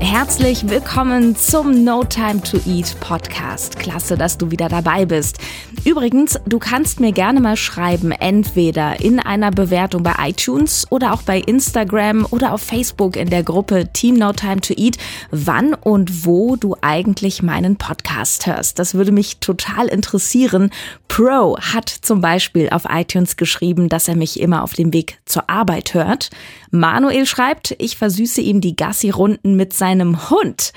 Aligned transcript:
Herzlich 0.00 0.68
willkommen 0.68 1.34
zum 1.34 1.84
No 1.84 2.04
Time 2.04 2.40
to 2.42 2.58
Eat 2.66 2.98
Podcast. 3.00 3.78
Klasse, 3.80 4.16
dass 4.16 4.38
du 4.38 4.50
wieder 4.50 4.68
dabei 4.68 5.04
bist. 5.04 5.38
Übrigens, 5.84 6.38
du 6.46 6.58
kannst 6.58 7.00
mir 7.00 7.12
gerne 7.12 7.40
mal 7.40 7.56
schreiben, 7.56 8.12
entweder 8.12 9.00
in 9.00 9.18
einer 9.18 9.50
Bewertung 9.50 10.04
bei 10.04 10.14
iTunes 10.18 10.86
oder 10.90 11.12
auch 11.12 11.22
bei 11.22 11.40
Instagram 11.40 12.26
oder 12.30 12.52
auf 12.52 12.62
Facebook 12.62 13.16
in 13.16 13.28
der 13.28 13.42
Gruppe 13.42 13.92
Team 13.92 14.14
No 14.14 14.32
Time 14.32 14.60
to 14.60 14.72
Eat, 14.76 14.98
wann 15.30 15.74
und 15.74 16.24
wo 16.24 16.56
du 16.56 16.76
eigentlich 16.80 17.42
meinen 17.42 17.76
Podcast 17.76 18.46
hörst. 18.46 18.78
Das 18.78 18.94
würde 18.94 19.12
mich 19.12 19.38
total 19.38 19.88
interessieren. 19.88 20.70
Pro 21.08 21.58
hat 21.58 21.88
zum 21.88 22.20
Beispiel 22.20 22.68
auf 22.70 22.84
iTunes 22.88 23.36
geschrieben, 23.36 23.88
dass 23.88 24.08
er 24.08 24.16
mich 24.16 24.38
immer 24.38 24.62
auf 24.62 24.74
dem 24.74 24.92
Weg 24.92 25.18
zur 25.24 25.50
Arbeit 25.50 25.94
hört. 25.94 26.30
Manuel 26.70 27.26
schreibt, 27.26 27.74
ich 27.78 27.96
versüße 27.96 28.40
ihm 28.40 28.60
die 28.60 28.76
Gassi-Runden 28.76 29.56
mit 29.56 29.72
seinem 29.72 29.87
Hund. 30.30 30.72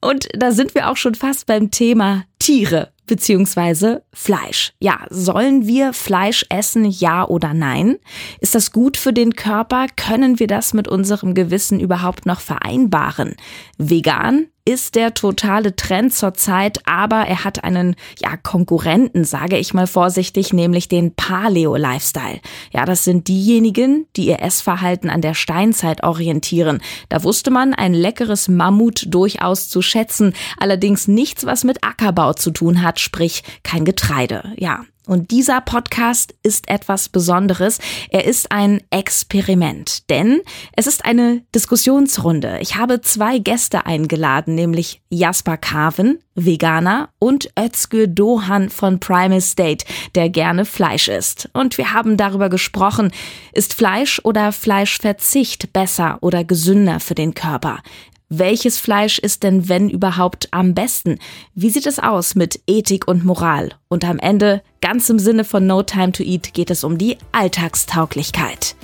Und 0.00 0.28
da 0.32 0.52
sind 0.52 0.74
wir 0.74 0.90
auch 0.90 0.96
schon 0.96 1.14
fast 1.14 1.46
beim 1.46 1.70
Thema 1.70 2.24
Tiere 2.38 2.92
beziehungsweise 3.06 4.02
Fleisch. 4.12 4.72
Ja, 4.80 5.06
sollen 5.10 5.66
wir 5.66 5.92
Fleisch 5.92 6.44
essen, 6.48 6.84
ja 6.86 7.26
oder 7.26 7.54
nein? 7.54 7.98
Ist 8.40 8.54
das 8.54 8.72
gut 8.72 8.96
für 8.96 9.12
den 9.12 9.34
Körper? 9.34 9.86
Können 9.94 10.38
wir 10.38 10.46
das 10.46 10.74
mit 10.74 10.88
unserem 10.88 11.34
Gewissen 11.34 11.80
überhaupt 11.80 12.26
noch 12.26 12.40
vereinbaren? 12.40 13.36
Vegan 13.76 14.46
ist 14.66 14.94
der 14.94 15.12
totale 15.12 15.76
Trend 15.76 16.14
zurzeit, 16.14 16.80
aber 16.86 17.26
er 17.26 17.44
hat 17.44 17.64
einen 17.64 17.96
ja, 18.18 18.36
Konkurrenten, 18.36 19.24
sage 19.24 19.58
ich 19.58 19.74
mal 19.74 19.86
vorsichtig, 19.86 20.54
nämlich 20.54 20.88
den 20.88 21.14
Paleo-Lifestyle. 21.14 22.40
Ja, 22.72 22.86
das 22.86 23.04
sind 23.04 23.28
diejenigen, 23.28 24.06
die 24.16 24.26
ihr 24.26 24.40
Essverhalten 24.40 25.10
an 25.10 25.20
der 25.20 25.34
Steinzeit 25.34 26.02
orientieren. 26.02 26.80
Da 27.10 27.22
wusste 27.24 27.50
man 27.50 27.74
ein 27.74 27.92
leckeres 27.92 28.48
Mammut 28.48 29.04
durchaus 29.08 29.68
zu 29.68 29.82
schätzen, 29.82 30.32
allerdings 30.56 31.08
nichts, 31.08 31.44
was 31.44 31.64
mit 31.64 31.84
Ackerbau 31.84 32.32
zu 32.32 32.50
tun 32.50 32.82
hat, 32.82 33.00
sprich 33.00 33.42
kein 33.64 33.84
Getreide. 33.84 34.54
Ja, 34.56 34.84
und 35.06 35.30
dieser 35.30 35.60
Podcast 35.60 36.34
ist 36.42 36.68
etwas 36.68 37.10
Besonderes. 37.10 37.78
Er 38.08 38.24
ist 38.24 38.50
ein 38.50 38.80
Experiment, 38.90 40.08
denn 40.08 40.40
es 40.76 40.86
ist 40.86 41.04
eine 41.04 41.42
Diskussionsrunde. 41.54 42.58
Ich 42.60 42.76
habe 42.76 43.00
zwei 43.02 43.38
Gäste 43.38 43.84
eingeladen, 43.84 44.54
nämlich 44.54 45.02
Jasper 45.10 45.58
Carven, 45.58 46.20
Veganer, 46.34 47.10
und 47.18 47.50
Özgür 47.58 48.06
Dohan 48.06 48.70
von 48.70 48.98
Primal 48.98 49.40
State, 49.40 49.84
der 50.14 50.30
gerne 50.30 50.64
Fleisch 50.64 51.08
isst. 51.08 51.50
Und 51.52 51.76
wir 51.76 51.92
haben 51.92 52.16
darüber 52.16 52.48
gesprochen, 52.48 53.12
ist 53.52 53.74
Fleisch 53.74 54.20
oder 54.24 54.52
Fleischverzicht 54.52 55.72
besser 55.72 56.18
oder 56.22 56.44
gesünder 56.44 56.98
für 57.00 57.14
den 57.14 57.34
Körper? 57.34 57.80
Welches 58.30 58.78
Fleisch 58.78 59.18
ist 59.18 59.42
denn, 59.42 59.68
wenn 59.68 59.90
überhaupt, 59.90 60.48
am 60.50 60.72
besten? 60.72 61.18
Wie 61.54 61.68
sieht 61.68 61.86
es 61.86 61.98
aus 61.98 62.34
mit 62.34 62.58
Ethik 62.66 63.06
und 63.06 63.22
Moral? 63.22 63.72
Und 63.88 64.02
am 64.04 64.18
Ende, 64.18 64.62
ganz 64.80 65.10
im 65.10 65.18
Sinne 65.18 65.44
von 65.44 65.66
No 65.66 65.82
Time 65.82 66.12
to 66.12 66.22
Eat, 66.22 66.54
geht 66.54 66.70
es 66.70 66.84
um 66.84 66.96
die 66.96 67.18
Alltagstauglichkeit. 67.32 68.76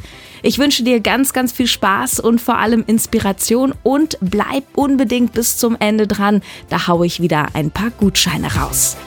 Ich 0.42 0.58
wünsche 0.58 0.84
dir 0.84 1.00
ganz, 1.00 1.33
ganz 1.33 1.52
viel 1.52 1.66
Spaß 1.66 2.20
und 2.20 2.38
vor 2.38 2.58
allem 2.58 2.84
Inspiration 2.86 3.72
und 3.83 4.18
bleib 4.20 4.64
unbedingt 4.74 5.33
bis 5.33 5.56
zum 5.56 5.74
Ende 5.80 6.06
dran. 6.06 6.42
Da 6.68 6.86
haue 6.86 7.06
ich 7.06 7.23
wieder 7.23 7.48
ein 7.55 7.70
paar 7.70 7.90
Gutscheine 7.90 8.55
raus. 8.56 8.98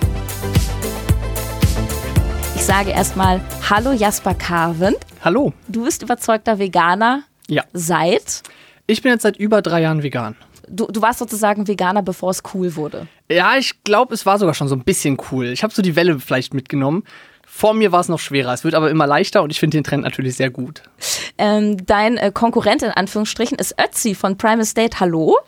Ich 2.55 2.63
sage 2.63 2.89
erstmal 2.89 3.39
Hallo 3.69 3.91
Jasper 3.91 4.33
Carven. 4.33 4.95
Hallo. 5.21 5.53
Du 5.67 5.85
bist 5.85 6.01
überzeugter 6.01 6.57
Veganer. 6.57 7.21
Ja. 7.47 7.63
Seit? 7.73 8.41
Ich 8.93 9.01
bin 9.01 9.11
jetzt 9.11 9.23
seit 9.23 9.37
über 9.37 9.63
drei 9.63 9.81
Jahren 9.81 10.03
vegan. 10.03 10.35
Du, 10.67 10.85
du 10.85 11.01
warst 11.01 11.17
sozusagen 11.17 11.67
Veganer, 11.67 12.03
bevor 12.03 12.29
es 12.29 12.43
cool 12.53 12.75
wurde. 12.75 13.07
Ja, 13.27 13.57
ich 13.57 13.83
glaube, 13.83 14.13
es 14.13 14.27
war 14.27 14.37
sogar 14.37 14.53
schon 14.53 14.67
so 14.67 14.75
ein 14.75 14.83
bisschen 14.83 15.17
cool. 15.31 15.47
Ich 15.47 15.63
habe 15.63 15.73
so 15.73 15.81
die 15.81 15.95
Welle 15.95 16.19
vielleicht 16.19 16.53
mitgenommen. 16.53 17.03
Vor 17.43 17.73
mir 17.73 17.91
war 17.91 18.01
es 18.01 18.07
noch 18.07 18.19
schwerer. 18.19 18.53
Es 18.53 18.63
wird 18.63 18.75
aber 18.75 18.91
immer 18.91 19.07
leichter 19.07 19.41
und 19.41 19.49
ich 19.49 19.59
finde 19.59 19.77
den 19.77 19.83
Trend 19.83 20.03
natürlich 20.03 20.35
sehr 20.35 20.51
gut. 20.51 20.83
Ähm, 21.39 21.83
dein 21.87 22.17
äh, 22.17 22.31
Konkurrent 22.31 22.83
in 22.83 22.91
Anführungsstrichen 22.91 23.57
ist 23.57 23.73
Ötzi 23.81 24.13
von 24.13 24.37
Primal 24.37 24.63
State. 24.63 24.99
Hallo. 24.99 25.39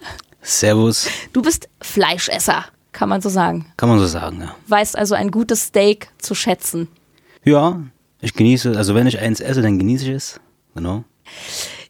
Servus. 0.41 1.07
Du 1.31 1.43
bist 1.43 1.69
Fleischesser, 1.81 2.65
kann 2.93 3.09
man 3.09 3.21
so 3.21 3.29
sagen. 3.29 3.71
Kann 3.77 3.89
man 3.89 3.99
so 3.99 4.07
sagen, 4.07 4.41
ja. 4.41 4.55
Weißt 4.69 4.97
also 4.97 5.13
ein 5.13 5.29
gutes 5.29 5.65
Steak 5.65 6.09
zu 6.17 6.33
schätzen. 6.33 6.87
Ja, 7.43 7.79
ich 8.21 8.33
genieße, 8.33 8.75
also 8.75 8.95
wenn 8.95 9.05
ich 9.05 9.19
eins 9.19 9.39
esse, 9.39 9.61
dann 9.61 9.77
genieße 9.77 10.05
ich 10.05 10.15
es. 10.15 10.39
Genau. 10.73 11.03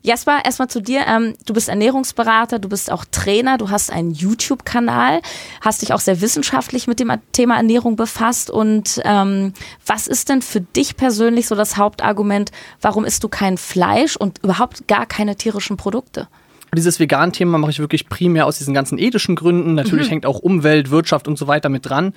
Jasper, 0.05 0.39
erstmal 0.45 0.69
zu 0.69 0.81
dir. 0.81 1.01
Ähm, 1.07 1.33
du 1.45 1.53
bist 1.53 1.67
Ernährungsberater, 1.67 2.59
du 2.59 2.69
bist 2.69 2.91
auch 2.91 3.05
Trainer, 3.09 3.57
du 3.57 3.69
hast 3.71 3.91
einen 3.91 4.11
YouTube-Kanal, 4.11 5.21
hast 5.61 5.81
dich 5.81 5.93
auch 5.93 5.99
sehr 5.99 6.21
wissenschaftlich 6.21 6.87
mit 6.87 6.99
dem 6.99 7.11
Thema 7.31 7.55
Ernährung 7.57 7.95
befasst. 7.95 8.51
Und 8.51 9.01
ähm, 9.03 9.53
was 9.85 10.07
ist 10.07 10.29
denn 10.29 10.41
für 10.41 10.61
dich 10.61 10.95
persönlich 10.95 11.47
so 11.47 11.55
das 11.55 11.77
Hauptargument, 11.77 12.51
warum 12.81 13.03
isst 13.03 13.23
du 13.23 13.29
kein 13.29 13.57
Fleisch 13.57 14.15
und 14.15 14.43
überhaupt 14.43 14.87
gar 14.87 15.07
keine 15.07 15.35
tierischen 15.35 15.75
Produkte? 15.75 16.27
Dieses 16.75 16.99
Vegan-Thema 16.99 17.57
mache 17.57 17.71
ich 17.71 17.79
wirklich 17.79 18.07
primär 18.07 18.45
aus 18.45 18.57
diesen 18.57 18.73
ganzen 18.73 18.99
ethischen 18.99 19.35
Gründen. 19.35 19.73
Natürlich 19.73 20.07
mhm. 20.07 20.11
hängt 20.11 20.25
auch 20.25 20.39
Umwelt, 20.39 20.91
Wirtschaft 20.91 21.27
und 21.27 21.37
so 21.37 21.47
weiter 21.47 21.69
mit 21.69 21.87
dran. 21.87 22.13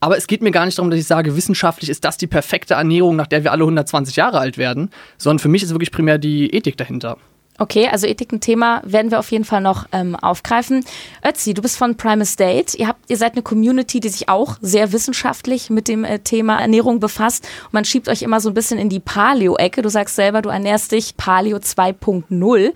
Aber 0.00 0.16
es 0.16 0.26
geht 0.26 0.42
mir 0.42 0.50
gar 0.50 0.66
nicht 0.66 0.78
darum, 0.78 0.90
dass 0.90 0.98
ich 1.00 1.06
sage, 1.06 1.36
wissenschaftlich 1.36 1.88
ist 1.88 2.04
das 2.04 2.16
die 2.16 2.26
perfekte 2.26 2.74
Ernährung, 2.74 3.16
nach 3.16 3.28
der 3.28 3.44
wir 3.44 3.52
alle 3.52 3.62
120 3.62 4.16
Jahre 4.16 4.38
alt 4.38 4.58
werden, 4.58 4.90
sondern 5.16 5.38
für 5.38 5.48
mich 5.48 5.62
ist 5.62 5.70
wirklich 5.70 5.92
primär 5.92 6.18
die 6.18 6.52
Ethik 6.52 6.76
dahinter. 6.76 7.18
Okay, 7.58 7.88
also 7.88 8.06
Ethik 8.06 8.32
ein 8.32 8.40
Thema 8.40 8.80
werden 8.84 9.10
wir 9.10 9.18
auf 9.18 9.30
jeden 9.30 9.44
Fall 9.44 9.60
noch 9.60 9.86
ähm, 9.92 10.16
aufgreifen. 10.16 10.84
Ötzi, 11.24 11.52
du 11.52 11.60
bist 11.60 11.76
von 11.76 11.96
Prime 11.96 12.22
Estate. 12.22 12.76
Ihr, 12.78 12.88
habt, 12.88 13.10
ihr 13.10 13.16
seid 13.16 13.32
eine 13.32 13.42
Community, 13.42 14.00
die 14.00 14.08
sich 14.08 14.28
auch 14.28 14.56
sehr 14.62 14.92
wissenschaftlich 14.92 15.68
mit 15.68 15.86
dem 15.86 16.04
äh, 16.04 16.18
Thema 16.18 16.58
Ernährung 16.58 16.98
befasst. 16.98 17.46
Und 17.64 17.74
man 17.74 17.84
schiebt 17.84 18.08
euch 18.08 18.22
immer 18.22 18.40
so 18.40 18.48
ein 18.48 18.54
bisschen 18.54 18.78
in 18.78 18.88
die 18.88 19.00
Paleo-Ecke. 19.00 19.82
Du 19.82 19.90
sagst 19.90 20.16
selber, 20.16 20.40
du 20.40 20.48
ernährst 20.48 20.92
dich 20.92 21.16
Paleo 21.16 21.58
2.0. 21.58 22.72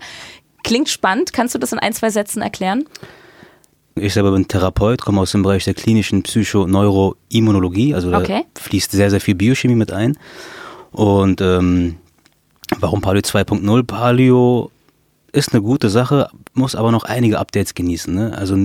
Klingt 0.63 0.89
spannend. 0.89 1.33
Kannst 1.33 1.55
du 1.55 1.59
das 1.59 1.73
in 1.73 1.79
ein, 1.79 1.93
zwei 1.93 2.11
Sätzen 2.11 2.41
erklären? 2.41 2.85
Ich 3.95 4.13
selber 4.13 4.31
bin 4.31 4.47
Therapeut, 4.47 5.01
komme 5.01 5.21
aus 5.21 5.31
dem 5.31 5.41
Bereich 5.41 5.63
der 5.63 5.73
klinischen 5.73 6.21
Psychoneuroimmunologie. 6.21 7.95
Also 7.95 8.11
da 8.11 8.19
okay. 8.19 8.45
fließt 8.59 8.91
sehr, 8.91 9.09
sehr 9.09 9.21
viel 9.21 9.33
Biochemie 9.33 9.75
mit 9.75 9.91
ein. 9.91 10.17
Und 10.91 11.41
ähm, 11.41 11.97
Warum 12.79 13.01
Palio 13.01 13.21
2.0? 13.21 13.83
Palio 13.83 14.71
ist 15.31 15.53
eine 15.53 15.61
gute 15.61 15.89
Sache, 15.89 16.29
muss 16.53 16.75
aber 16.75 16.91
noch 16.91 17.03
einige 17.03 17.39
Updates 17.39 17.73
genießen. 17.73 18.13
Ne? 18.13 18.37
Also 18.37 18.55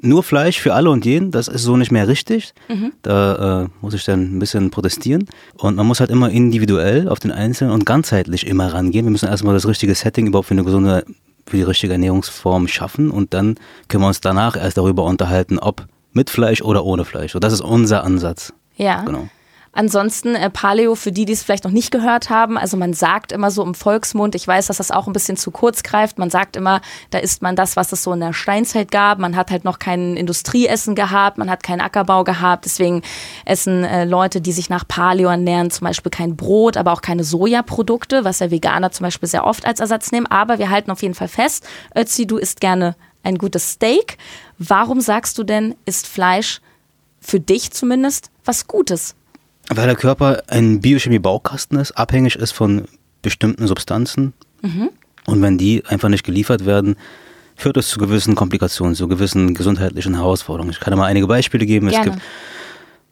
nur 0.00 0.22
Fleisch 0.22 0.60
für 0.60 0.74
alle 0.74 0.90
und 0.90 1.04
jeden, 1.04 1.30
das 1.30 1.48
ist 1.48 1.62
so 1.62 1.76
nicht 1.76 1.90
mehr 1.90 2.08
richtig. 2.08 2.52
Mhm. 2.68 2.92
Da 3.02 3.62
äh, 3.62 3.68
muss 3.80 3.94
ich 3.94 4.04
dann 4.04 4.36
ein 4.36 4.38
bisschen 4.38 4.70
protestieren. 4.70 5.26
Und 5.56 5.76
man 5.76 5.86
muss 5.86 6.00
halt 6.00 6.10
immer 6.10 6.30
individuell 6.30 7.08
auf 7.08 7.20
den 7.20 7.32
Einzelnen 7.32 7.72
und 7.72 7.86
ganzheitlich 7.86 8.46
immer 8.46 8.72
rangehen. 8.72 9.06
Wir 9.06 9.10
müssen 9.10 9.28
erstmal 9.28 9.54
das 9.54 9.66
richtige 9.66 9.94
Setting 9.94 10.26
überhaupt 10.26 10.48
für 10.48 10.54
eine 10.54 10.64
gesunde, 10.64 11.04
für 11.46 11.56
die 11.56 11.62
richtige 11.62 11.92
Ernährungsform 11.92 12.68
schaffen 12.68 13.10
und 13.10 13.34
dann 13.34 13.56
können 13.88 14.02
wir 14.02 14.08
uns 14.08 14.20
danach 14.20 14.56
erst 14.56 14.76
darüber 14.76 15.04
unterhalten, 15.04 15.58
ob 15.58 15.86
mit 16.12 16.30
Fleisch 16.30 16.62
oder 16.62 16.84
ohne 16.84 17.04
Fleisch. 17.04 17.34
Und 17.34 17.44
das 17.44 17.52
ist 17.52 17.60
unser 17.60 18.04
Ansatz. 18.04 18.52
Ja. 18.76 19.02
Genau. 19.02 19.28
Ansonsten 19.74 20.36
äh, 20.36 20.50
Paleo, 20.50 20.94
für 20.94 21.10
die, 21.10 21.24
die 21.24 21.32
es 21.32 21.42
vielleicht 21.42 21.64
noch 21.64 21.72
nicht 21.72 21.90
gehört 21.90 22.30
haben, 22.30 22.56
also 22.56 22.76
man 22.76 22.94
sagt 22.94 23.32
immer 23.32 23.50
so 23.50 23.62
im 23.62 23.74
Volksmund, 23.74 24.34
ich 24.34 24.46
weiß, 24.46 24.68
dass 24.68 24.76
das 24.76 24.92
auch 24.92 25.08
ein 25.08 25.12
bisschen 25.12 25.36
zu 25.36 25.50
kurz 25.50 25.82
greift, 25.82 26.18
man 26.18 26.30
sagt 26.30 26.56
immer, 26.56 26.80
da 27.10 27.18
isst 27.18 27.42
man 27.42 27.56
das, 27.56 27.76
was 27.76 27.92
es 27.92 28.04
so 28.04 28.12
in 28.12 28.20
der 28.20 28.32
Steinzeit 28.32 28.92
gab, 28.92 29.18
man 29.18 29.34
hat 29.34 29.50
halt 29.50 29.64
noch 29.64 29.80
kein 29.80 30.16
Industrieessen 30.16 30.94
gehabt, 30.94 31.38
man 31.38 31.50
hat 31.50 31.64
keinen 31.64 31.80
Ackerbau 31.80 32.22
gehabt, 32.22 32.64
deswegen 32.64 33.02
essen 33.44 33.82
äh, 33.82 34.04
Leute, 34.04 34.40
die 34.40 34.52
sich 34.52 34.70
nach 34.70 34.86
Paleo 34.86 35.28
ernähren, 35.28 35.70
zum 35.70 35.86
Beispiel 35.86 36.10
kein 36.10 36.36
Brot, 36.36 36.76
aber 36.76 36.92
auch 36.92 37.02
keine 37.02 37.24
Sojaprodukte, 37.24 38.24
was 38.24 38.38
ja 38.38 38.52
Veganer 38.52 38.92
zum 38.92 39.04
Beispiel 39.04 39.28
sehr 39.28 39.44
oft 39.44 39.66
als 39.66 39.80
Ersatz 39.80 40.12
nehmen, 40.12 40.26
aber 40.26 40.58
wir 40.58 40.70
halten 40.70 40.92
auf 40.92 41.02
jeden 41.02 41.14
Fall 41.14 41.28
fest, 41.28 41.66
Ötzi, 41.96 42.26
du 42.26 42.36
isst 42.36 42.60
gerne 42.60 42.94
ein 43.24 43.38
gutes 43.38 43.72
Steak. 43.72 44.18
Warum 44.58 45.00
sagst 45.00 45.38
du 45.38 45.42
denn, 45.42 45.74
ist 45.84 46.06
Fleisch 46.06 46.60
für 47.20 47.40
dich 47.40 47.72
zumindest 47.72 48.30
was 48.44 48.68
Gutes? 48.68 49.16
Weil 49.70 49.86
der 49.86 49.96
Körper 49.96 50.42
ein 50.48 50.80
Biochemie-Baukasten 50.80 51.78
ist, 51.78 51.92
abhängig 51.92 52.36
ist 52.36 52.52
von 52.52 52.84
bestimmten 53.22 53.66
Substanzen. 53.66 54.34
Mhm. 54.62 54.90
Und 55.26 55.42
wenn 55.42 55.56
die 55.56 55.84
einfach 55.86 56.08
nicht 56.08 56.24
geliefert 56.24 56.66
werden, 56.66 56.96
führt 57.56 57.76
es 57.76 57.88
zu 57.88 57.98
gewissen 57.98 58.34
Komplikationen, 58.34 58.94
zu 58.94 59.08
gewissen 59.08 59.54
gesundheitlichen 59.54 60.14
Herausforderungen. 60.14 60.70
Ich 60.70 60.80
kann 60.80 60.90
da 60.90 60.96
mal 60.96 61.06
einige 61.06 61.26
Beispiele 61.26 61.66
geben. 61.66 61.88
Gerne. 61.88 62.06
Es 62.06 62.12
gibt 62.12 62.22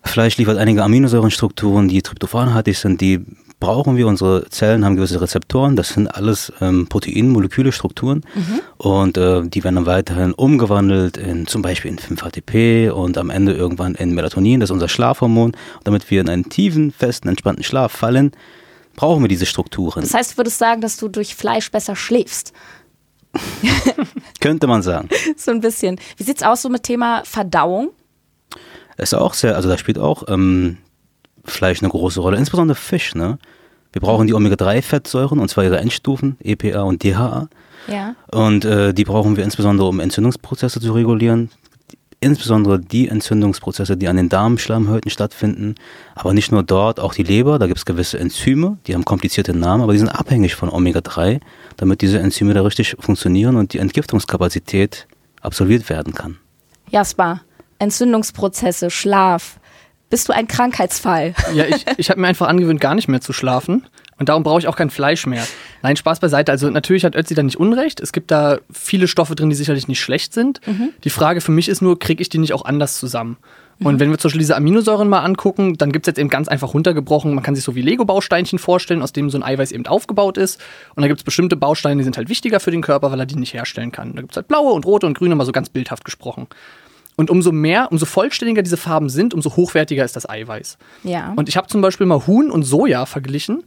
Fleisch 0.04 0.36
liefert 0.36 0.58
einige 0.58 0.82
Aminosäurenstrukturen, 0.82 1.88
die 1.88 2.02
tryptophanhaltig 2.02 2.76
sind, 2.76 3.00
die 3.00 3.24
brauchen 3.62 3.96
wir, 3.96 4.08
unsere 4.08 4.50
Zellen 4.50 4.84
haben 4.84 4.96
gewisse 4.96 5.20
Rezeptoren, 5.20 5.76
das 5.76 5.90
sind 5.90 6.08
alles 6.08 6.52
ähm, 6.60 6.88
Proteinmoleküle, 6.88 7.70
Strukturen 7.70 8.24
mhm. 8.34 8.60
und 8.76 9.16
äh, 9.16 9.42
die 9.46 9.62
werden 9.62 9.76
dann 9.76 9.86
weiterhin 9.86 10.32
umgewandelt 10.32 11.16
in 11.16 11.46
zum 11.46 11.62
Beispiel 11.62 11.92
in 11.92 11.98
5-HTP 11.98 12.90
und 12.90 13.16
am 13.18 13.30
Ende 13.30 13.52
irgendwann 13.52 13.94
in 13.94 14.16
Melatonin, 14.16 14.58
das 14.58 14.70
ist 14.70 14.72
unser 14.72 14.88
Schlafhormon. 14.88 15.52
Und 15.52 15.56
damit 15.84 16.10
wir 16.10 16.20
in 16.20 16.28
einen 16.28 16.48
tiefen, 16.48 16.90
festen, 16.90 17.28
entspannten 17.28 17.62
Schlaf 17.62 17.92
fallen, 17.92 18.32
brauchen 18.96 19.22
wir 19.22 19.28
diese 19.28 19.46
Strukturen. 19.46 20.02
Das 20.02 20.12
heißt, 20.12 20.32
du 20.32 20.38
würdest 20.38 20.58
sagen, 20.58 20.80
dass 20.80 20.96
du 20.96 21.06
durch 21.06 21.36
Fleisch 21.36 21.70
besser 21.70 21.94
schläfst? 21.94 22.52
Könnte 24.40 24.66
man 24.66 24.82
sagen. 24.82 25.08
so 25.36 25.52
ein 25.52 25.60
bisschen. 25.60 26.00
Wie 26.16 26.24
sieht 26.24 26.38
es 26.38 26.42
aus 26.42 26.62
so 26.62 26.68
mit 26.68 26.82
Thema 26.82 27.22
Verdauung? 27.24 27.90
ist 28.96 29.14
auch 29.14 29.34
sehr, 29.34 29.56
also 29.56 29.68
da 29.68 29.78
spielt 29.78 29.98
auch 29.98 30.24
ähm, 30.28 30.78
Fleisch 31.44 31.82
eine 31.82 31.90
große 31.90 32.20
Rolle, 32.20 32.36
insbesondere 32.36 32.76
Fisch, 32.76 33.14
ne? 33.14 33.38
Wir 33.92 34.00
brauchen 34.00 34.26
die 34.26 34.34
Omega-3-Fettsäuren, 34.34 35.38
und 35.38 35.48
zwar 35.48 35.64
ihre 35.64 35.78
Endstufen, 35.78 36.36
EPA 36.42 36.82
und 36.82 37.04
DHA. 37.04 37.48
Ja. 37.88 38.14
Und 38.30 38.64
äh, 38.64 38.94
die 38.94 39.04
brauchen 39.04 39.36
wir 39.36 39.44
insbesondere, 39.44 39.86
um 39.86 40.00
Entzündungsprozesse 40.00 40.80
zu 40.80 40.92
regulieren. 40.92 41.50
Insbesondere 42.20 42.78
die 42.78 43.08
Entzündungsprozesse, 43.08 43.96
die 43.96 44.08
an 44.08 44.16
den 44.16 44.28
Darmschleimhäuten 44.28 45.10
stattfinden. 45.10 45.74
Aber 46.14 46.32
nicht 46.32 46.52
nur 46.52 46.62
dort, 46.62 47.00
auch 47.00 47.14
die 47.14 47.24
Leber. 47.24 47.58
Da 47.58 47.66
gibt 47.66 47.78
es 47.78 47.84
gewisse 47.84 48.18
Enzyme, 48.18 48.78
die 48.86 48.94
haben 48.94 49.04
komplizierte 49.04 49.54
Namen, 49.54 49.82
aber 49.82 49.92
die 49.92 49.98
sind 49.98 50.08
abhängig 50.08 50.54
von 50.54 50.70
Omega-3, 50.70 51.40
damit 51.76 52.00
diese 52.00 52.20
Enzyme 52.20 52.54
da 52.54 52.62
richtig 52.62 52.96
funktionieren 53.00 53.56
und 53.56 53.72
die 53.72 53.78
Entgiftungskapazität 53.78 55.06
absolviert 55.40 55.90
werden 55.90 56.14
kann. 56.14 56.38
Jasper, 56.88 57.40
Entzündungsprozesse, 57.78 58.90
Schlaf. 58.90 59.58
Bist 60.12 60.28
du 60.28 60.34
ein 60.34 60.46
Krankheitsfall? 60.46 61.34
Ja, 61.54 61.64
ich, 61.64 61.86
ich 61.96 62.10
habe 62.10 62.20
mir 62.20 62.26
einfach 62.26 62.48
angewöhnt, 62.48 62.80
gar 62.80 62.94
nicht 62.94 63.08
mehr 63.08 63.22
zu 63.22 63.32
schlafen. 63.32 63.86
Und 64.18 64.28
darum 64.28 64.42
brauche 64.42 64.58
ich 64.58 64.68
auch 64.68 64.76
kein 64.76 64.90
Fleisch 64.90 65.26
mehr. 65.26 65.42
Nein, 65.82 65.96
Spaß 65.96 66.20
beiseite. 66.20 66.52
Also 66.52 66.68
natürlich 66.68 67.04
hat 67.04 67.16
Ötzi 67.16 67.34
da 67.34 67.42
nicht 67.42 67.56
Unrecht. 67.56 67.98
Es 67.98 68.12
gibt 68.12 68.30
da 68.30 68.58
viele 68.70 69.08
Stoffe 69.08 69.34
drin, 69.34 69.48
die 69.48 69.56
sicherlich 69.56 69.88
nicht 69.88 70.00
schlecht 70.00 70.34
sind. 70.34 70.60
Mhm. 70.66 70.90
Die 71.04 71.10
Frage 71.10 71.40
für 71.40 71.50
mich 71.50 71.68
ist 71.70 71.80
nur, 71.80 71.98
kriege 71.98 72.20
ich 72.20 72.28
die 72.28 72.36
nicht 72.36 72.52
auch 72.52 72.66
anders 72.66 72.98
zusammen? 72.98 73.38
Und 73.80 73.94
mhm. 73.94 74.00
wenn 74.00 74.10
wir 74.10 74.18
zum 74.18 74.28
Beispiel 74.28 74.40
diese 74.40 74.54
Aminosäuren 74.54 75.08
mal 75.08 75.20
angucken, 75.20 75.78
dann 75.78 75.92
gibt 75.92 76.06
es 76.06 76.10
jetzt 76.10 76.18
eben 76.18 76.28
ganz 76.28 76.46
einfach 76.46 76.74
runtergebrochen, 76.74 77.34
man 77.34 77.42
kann 77.42 77.54
sich 77.54 77.64
so 77.64 77.74
wie 77.74 77.82
Lego-Bausteinchen 77.82 78.58
vorstellen, 78.58 79.00
aus 79.00 79.14
dem 79.14 79.30
so 79.30 79.38
ein 79.38 79.42
Eiweiß 79.42 79.72
eben 79.72 79.86
aufgebaut 79.86 80.36
ist. 80.36 80.60
Und 80.94 81.02
da 81.02 81.08
gibt 81.08 81.20
es 81.20 81.24
bestimmte 81.24 81.56
Bausteine, 81.56 81.96
die 81.96 82.04
sind 82.04 82.18
halt 82.18 82.28
wichtiger 82.28 82.60
für 82.60 82.70
den 82.70 82.82
Körper, 82.82 83.10
weil 83.10 83.20
er 83.20 83.26
die 83.26 83.36
nicht 83.36 83.54
herstellen 83.54 83.92
kann. 83.92 84.14
Da 84.14 84.20
gibt 84.20 84.32
es 84.32 84.36
halt 84.36 84.48
blaue 84.48 84.72
und 84.72 84.84
rote 84.84 85.06
und 85.06 85.16
grüne, 85.16 85.34
mal 85.34 85.46
so 85.46 85.52
ganz 85.52 85.70
bildhaft 85.70 86.04
gesprochen. 86.04 86.48
Und 87.22 87.30
umso 87.30 87.52
mehr, 87.52 87.86
umso 87.92 88.04
vollständiger 88.04 88.62
diese 88.62 88.76
Farben 88.76 89.08
sind, 89.08 89.32
umso 89.32 89.54
hochwertiger 89.54 90.04
ist 90.04 90.16
das 90.16 90.28
Eiweiß. 90.28 90.76
Ja. 91.04 91.32
Und 91.36 91.48
ich 91.48 91.56
habe 91.56 91.68
zum 91.68 91.80
Beispiel 91.80 92.04
mal 92.04 92.26
Huhn 92.26 92.50
und 92.50 92.64
Soja 92.64 93.06
verglichen. 93.06 93.62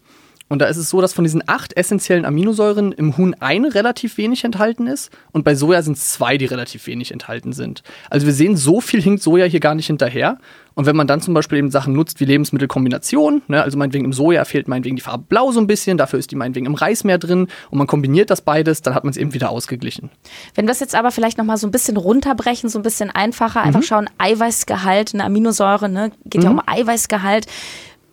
Und 0.47 0.59
da 0.59 0.65
ist 0.65 0.77
es 0.77 0.89
so, 0.89 1.01
dass 1.01 1.13
von 1.13 1.23
diesen 1.23 1.43
acht 1.47 1.75
essentiellen 1.75 2.23
Aminosäuren 2.23 2.91
im 2.91 3.17
Huhn 3.17 3.35
eine 3.39 3.73
relativ 3.73 4.17
wenig 4.17 4.43
enthalten 4.43 4.85
ist 4.85 5.11
und 5.31 5.43
bei 5.43 5.55
Soja 5.55 5.81
sind 5.81 5.97
es 5.97 6.13
zwei, 6.13 6.37
die 6.37 6.45
relativ 6.45 6.85
wenig 6.85 7.11
enthalten 7.11 7.51
sind. 7.51 7.81
Also 8.11 8.27
wir 8.27 8.33
sehen, 8.33 8.55
so 8.55 8.79
viel 8.79 9.01
hinkt 9.01 9.23
Soja 9.23 9.45
hier 9.45 9.59
gar 9.59 9.73
nicht 9.73 9.87
hinterher. 9.87 10.37
Und 10.75 10.85
wenn 10.85 10.95
man 10.95 11.07
dann 11.07 11.21
zum 11.21 11.33
Beispiel 11.33 11.57
eben 11.57 11.71
Sachen 11.71 11.93
nutzt 11.93 12.19
wie 12.19 12.25
Lebensmittelkombination, 12.25 13.41
ne, 13.47 13.63
also 13.63 13.77
meinetwegen 13.77 14.05
im 14.05 14.13
Soja 14.13 14.45
fehlt 14.45 14.67
meinetwegen 14.67 14.97
die 14.97 15.01
Farbe 15.01 15.23
Blau 15.27 15.51
so 15.51 15.59
ein 15.59 15.67
bisschen, 15.67 15.97
dafür 15.97 16.19
ist 16.19 16.31
die 16.31 16.35
meinetwegen 16.35 16.65
im 16.65 16.75
Reis 16.75 17.03
mehr 17.03 17.17
drin 17.17 17.47
und 17.71 17.77
man 17.77 17.87
kombiniert 17.87 18.29
das 18.29 18.41
beides, 18.41 18.81
dann 18.81 18.93
hat 18.93 19.03
man 19.03 19.11
es 19.11 19.17
eben 19.17 19.33
wieder 19.33 19.49
ausgeglichen. 19.49 20.11
Wenn 20.53 20.65
wir 20.65 20.69
das 20.69 20.81
jetzt 20.81 20.93
aber 20.93 21.11
vielleicht 21.11 21.37
nochmal 21.37 21.57
so 21.57 21.65
ein 21.65 21.71
bisschen 21.71 21.97
runterbrechen, 21.97 22.69
so 22.69 22.77
ein 22.77 22.83
bisschen 22.83 23.09
einfacher, 23.09 23.61
einfach 23.61 23.79
mhm. 23.79 23.85
schauen, 23.85 24.09
Eiweißgehalt, 24.17 25.13
eine 25.13 25.23
Aminosäure, 25.23 25.89
ne, 25.89 26.11
geht 26.25 26.41
mhm. 26.41 26.45
ja 26.45 26.51
um 26.51 26.61
Eiweißgehalt. 26.65 27.47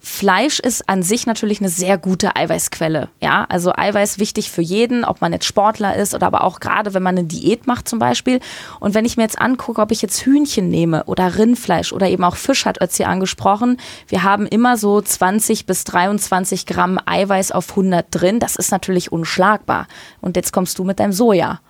Fleisch 0.05 0.59
ist 0.59 0.89
an 0.89 1.05
sich 1.05 1.27
natürlich 1.27 1.61
eine 1.61 1.69
sehr 1.69 1.97
gute 1.97 2.35
Eiweißquelle. 2.35 3.09
Ja, 3.21 3.47
also 3.49 3.73
Eiweiß 3.73 4.19
wichtig 4.19 4.51
für 4.51 4.61
jeden, 4.61 5.05
ob 5.05 5.21
man 5.21 5.33
jetzt 5.33 5.45
Sportler 5.45 5.95
ist 5.95 6.13
oder 6.13 6.27
aber 6.27 6.43
auch 6.43 6.59
gerade, 6.59 6.93
wenn 6.93 7.05
man 7.05 7.17
eine 7.17 7.27
Diät 7.27 7.69
macht 7.69 7.89
zum 7.89 8.01
Beispiel. 8.01 8.41
Und 8.81 8.95
wenn 8.95 9.05
ich 9.05 9.17
mir 9.17 9.23
jetzt 9.23 9.41
angucke, 9.41 9.81
ob 9.81 9.93
ich 9.93 10.03
jetzt 10.03 10.27
Hühnchen 10.27 10.69
nehme 10.69 11.05
oder 11.05 11.39
Rindfleisch 11.39 11.93
oder 11.93 12.09
eben 12.09 12.25
auch 12.25 12.35
Fisch, 12.35 12.67
hat 12.67 12.83
Ötzi 12.83 13.05
angesprochen. 13.05 13.77
Wir 14.09 14.25
haben 14.25 14.47
immer 14.47 14.77
so 14.77 15.01
20 15.01 15.67
bis 15.67 15.85
23 15.85 16.67
Gramm 16.67 16.99
Eiweiß 17.07 17.53
auf 17.53 17.71
100 17.71 18.07
drin. 18.11 18.41
Das 18.41 18.57
ist 18.57 18.73
natürlich 18.73 19.13
unschlagbar. 19.13 19.87
Und 20.21 20.35
jetzt 20.35 20.53
kommst 20.53 20.81
du 20.81 20.85
mit 20.85 20.99
deinem 20.99 21.13
Soja. 21.13 21.61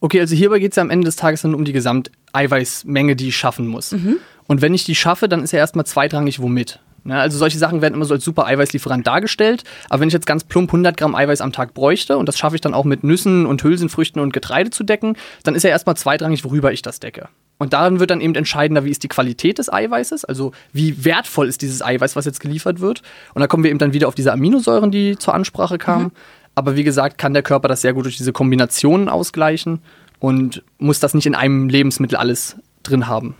Okay, 0.00 0.20
also 0.20 0.36
hierbei 0.36 0.58
geht 0.58 0.72
es 0.72 0.76
ja 0.76 0.82
am 0.82 0.90
Ende 0.90 1.06
des 1.06 1.16
Tages 1.16 1.40
dann 1.40 1.54
um 1.54 1.64
die 1.64 1.72
Gesamteiweißmenge, 1.72 3.16
die 3.16 3.28
ich 3.28 3.36
schaffen 3.38 3.66
muss. 3.66 3.92
Mhm. 3.92 4.18
Und 4.46 4.60
wenn 4.60 4.74
ich 4.74 4.84
die 4.84 4.94
schaffe, 4.94 5.30
dann 5.30 5.42
ist 5.42 5.52
ja 5.52 5.60
erstmal 5.60 5.86
zweitrangig 5.86 6.42
womit. 6.42 6.78
Ne, 7.06 7.20
also 7.20 7.36
solche 7.36 7.58
Sachen 7.58 7.82
werden 7.82 7.94
immer 7.94 8.06
so 8.06 8.14
als 8.14 8.24
super 8.24 8.46
Eiweißlieferant 8.46 9.06
dargestellt. 9.06 9.64
Aber 9.90 10.00
wenn 10.00 10.08
ich 10.08 10.14
jetzt 10.14 10.26
ganz 10.26 10.42
plump 10.44 10.70
100 10.70 10.96
Gramm 10.96 11.14
Eiweiß 11.14 11.42
am 11.42 11.52
Tag 11.52 11.74
bräuchte 11.74 12.16
und 12.16 12.26
das 12.26 12.38
schaffe 12.38 12.56
ich 12.56 12.62
dann 12.62 12.72
auch 12.72 12.84
mit 12.84 13.04
Nüssen 13.04 13.44
und 13.44 13.62
Hülsenfrüchten 13.62 14.22
und 14.22 14.32
Getreide 14.32 14.70
zu 14.70 14.84
decken, 14.84 15.16
dann 15.42 15.54
ist 15.54 15.64
ja 15.64 15.70
erstmal 15.70 15.96
zweitrangig, 15.96 16.44
worüber 16.44 16.72
ich 16.72 16.80
das 16.80 17.00
decke. 17.00 17.28
Und 17.58 17.72
daran 17.72 18.00
wird 18.00 18.10
dann 18.10 18.20
eben 18.20 18.34
entscheidender, 18.34 18.84
wie 18.84 18.90
ist 18.90 19.02
die 19.02 19.08
Qualität 19.08 19.58
des 19.58 19.72
Eiweißes, 19.72 20.24
also 20.24 20.52
wie 20.72 21.04
wertvoll 21.04 21.46
ist 21.46 21.62
dieses 21.62 21.82
Eiweiß, 21.82 22.16
was 22.16 22.24
jetzt 22.24 22.40
geliefert 22.40 22.80
wird. 22.80 23.02
Und 23.34 23.40
da 23.40 23.46
kommen 23.46 23.62
wir 23.62 23.70
eben 23.70 23.78
dann 23.78 23.92
wieder 23.92 24.08
auf 24.08 24.14
diese 24.14 24.32
Aminosäuren, 24.32 24.90
die 24.90 25.16
zur 25.18 25.34
Ansprache 25.34 25.78
kamen. 25.78 26.04
Mhm. 26.04 26.12
Aber 26.54 26.76
wie 26.76 26.84
gesagt, 26.84 27.18
kann 27.18 27.34
der 27.34 27.42
Körper 27.42 27.68
das 27.68 27.82
sehr 27.82 27.92
gut 27.92 28.06
durch 28.06 28.16
diese 28.16 28.32
Kombinationen 28.32 29.08
ausgleichen 29.08 29.80
und 30.20 30.62
muss 30.78 31.00
das 31.00 31.14
nicht 31.14 31.26
in 31.26 31.34
einem 31.34 31.68
Lebensmittel 31.68 32.16
alles 32.16 32.56
drin 32.82 33.08
haben. 33.08 33.34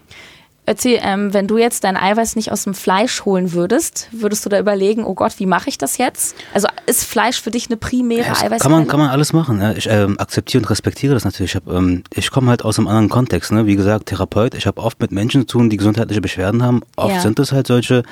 Erzähl, 0.66 0.98
ähm, 1.02 1.34
wenn 1.34 1.46
du 1.46 1.58
jetzt 1.58 1.84
dein 1.84 1.96
Eiweiß 1.96 2.36
nicht 2.36 2.50
aus 2.50 2.64
dem 2.64 2.72
Fleisch 2.72 3.26
holen 3.26 3.52
würdest, 3.52 4.08
würdest 4.12 4.46
du 4.46 4.48
da 4.48 4.58
überlegen, 4.58 5.04
oh 5.04 5.14
Gott, 5.14 5.38
wie 5.38 5.44
mache 5.44 5.68
ich 5.68 5.76
das 5.76 5.98
jetzt? 5.98 6.34
Also 6.54 6.68
ist 6.86 7.04
Fleisch 7.04 7.40
für 7.40 7.50
dich 7.50 7.68
eine 7.68 7.76
primäre 7.76 8.28
ja, 8.28 8.36
Eiweiß? 8.40 8.62
Kann 8.62 8.72
man, 8.72 8.86
kann 8.86 8.98
man 8.98 9.10
alles 9.10 9.34
machen. 9.34 9.60
Ja. 9.60 9.72
Ich 9.72 9.86
ähm, 9.90 10.18
akzeptiere 10.18 10.62
und 10.62 10.70
respektiere 10.70 11.12
das 11.12 11.24
natürlich. 11.24 11.54
Ich, 11.54 11.60
ähm, 11.70 12.02
ich 12.14 12.30
komme 12.30 12.48
halt 12.48 12.64
aus 12.64 12.78
einem 12.78 12.88
anderen 12.88 13.10
Kontext. 13.10 13.52
Ne? 13.52 13.66
Wie 13.66 13.76
gesagt, 13.76 14.06
Therapeut. 14.06 14.54
Ich 14.54 14.66
habe 14.66 14.80
oft 14.80 15.00
mit 15.00 15.12
Menschen 15.12 15.42
zu 15.42 15.58
tun, 15.58 15.68
die 15.68 15.76
gesundheitliche 15.76 16.22
Beschwerden 16.22 16.62
haben. 16.62 16.80
Oft 16.96 17.14
ja. 17.14 17.20
sind 17.20 17.38
es 17.38 17.52
halt 17.52 17.66
solche 17.66 18.02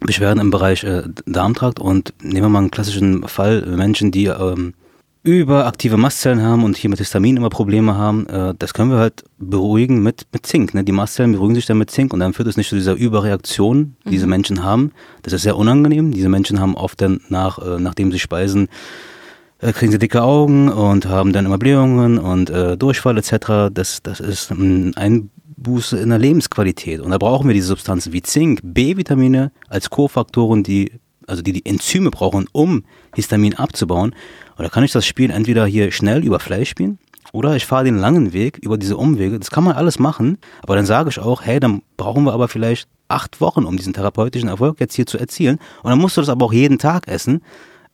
Beschwerden 0.00 0.40
im 0.40 0.50
Bereich 0.50 0.84
äh, 0.84 1.02
Darmtrakt. 1.26 1.80
Und 1.80 2.14
nehmen 2.22 2.46
wir 2.46 2.48
mal 2.48 2.60
einen 2.60 2.70
klassischen 2.70 3.28
Fall, 3.28 3.60
Menschen, 3.60 4.10
die 4.10 4.26
ähm, 4.26 4.72
überaktive 5.24 5.96
Mastzellen 5.96 6.42
haben 6.42 6.64
und 6.64 6.76
hier 6.76 6.90
mit 6.90 6.98
Histamin 6.98 7.38
immer 7.38 7.48
Probleme 7.48 7.96
haben, 7.96 8.28
äh, 8.28 8.54
das 8.58 8.74
können 8.74 8.90
wir 8.90 8.98
halt 8.98 9.24
beruhigen 9.38 10.02
mit, 10.02 10.26
mit 10.32 10.46
Zink. 10.46 10.74
Ne? 10.74 10.84
Die 10.84 10.92
Mastzellen 10.92 11.32
beruhigen 11.32 11.54
sich 11.54 11.64
dann 11.64 11.78
mit 11.78 11.90
Zink 11.90 12.12
und 12.12 12.20
dann 12.20 12.34
führt 12.34 12.46
es 12.46 12.58
nicht 12.58 12.68
zu 12.68 12.76
dieser 12.76 12.94
Überreaktion, 12.94 13.96
die 14.04 14.08
mhm. 14.08 14.12
diese 14.12 14.26
Menschen 14.26 14.62
haben. 14.62 14.92
Das 15.22 15.32
ist 15.32 15.42
sehr 15.42 15.56
unangenehm. 15.56 16.12
Diese 16.12 16.28
Menschen 16.28 16.60
haben 16.60 16.76
oft 16.76 17.00
dann 17.00 17.20
nach, 17.30 17.58
äh, 17.58 17.80
nachdem 17.80 18.12
sie 18.12 18.18
speisen, 18.18 18.68
äh, 19.60 19.72
kriegen 19.72 19.90
sie 19.90 19.98
dicke 19.98 20.22
Augen 20.22 20.68
und 20.68 21.06
haben 21.06 21.32
dann 21.32 21.46
immer 21.46 21.58
Blähungen 21.58 22.18
und 22.18 22.50
äh, 22.50 22.76
Durchfall 22.76 23.16
etc. 23.16 23.72
Das, 23.72 24.02
das 24.02 24.20
ist 24.20 24.50
ein 24.50 24.94
Einbuße 24.94 25.98
in 25.98 26.10
der 26.10 26.18
Lebensqualität. 26.18 27.00
Und 27.00 27.12
da 27.12 27.18
brauchen 27.18 27.48
wir 27.48 27.54
diese 27.54 27.68
Substanzen 27.68 28.12
wie 28.12 28.20
Zink, 28.20 28.60
B-Vitamine 28.62 29.52
als 29.70 29.88
Kofaktoren, 29.88 30.62
die 30.62 30.92
also 31.26 31.42
die 31.42 31.52
die 31.52 31.66
Enzyme 31.66 32.10
brauchen, 32.10 32.46
um 32.52 32.84
Histamin 33.14 33.54
abzubauen. 33.54 34.14
Oder 34.58 34.70
kann 34.70 34.84
ich 34.84 34.92
das 34.92 35.06
Spiel 35.06 35.30
entweder 35.30 35.66
hier 35.66 35.90
schnell 35.92 36.24
über 36.24 36.40
Fleisch 36.40 36.70
spielen 36.70 36.98
oder 37.32 37.56
ich 37.56 37.66
fahre 37.66 37.84
den 37.84 37.98
langen 37.98 38.32
Weg 38.32 38.58
über 38.58 38.78
diese 38.78 38.96
Umwege. 38.96 39.38
Das 39.40 39.50
kann 39.50 39.64
man 39.64 39.74
alles 39.74 39.98
machen, 39.98 40.38
aber 40.62 40.76
dann 40.76 40.86
sage 40.86 41.10
ich 41.10 41.18
auch, 41.18 41.42
hey, 41.42 41.58
dann 41.58 41.82
brauchen 41.96 42.24
wir 42.24 42.32
aber 42.32 42.46
vielleicht 42.46 42.88
acht 43.08 43.40
Wochen, 43.40 43.64
um 43.64 43.76
diesen 43.76 43.92
therapeutischen 43.92 44.48
Erfolg 44.48 44.78
jetzt 44.78 44.94
hier 44.94 45.06
zu 45.06 45.18
erzielen. 45.18 45.58
Und 45.82 45.90
dann 45.90 45.98
musst 45.98 46.16
du 46.16 46.20
das 46.20 46.28
aber 46.28 46.46
auch 46.46 46.52
jeden 46.52 46.78
Tag 46.78 47.08
essen. 47.08 47.42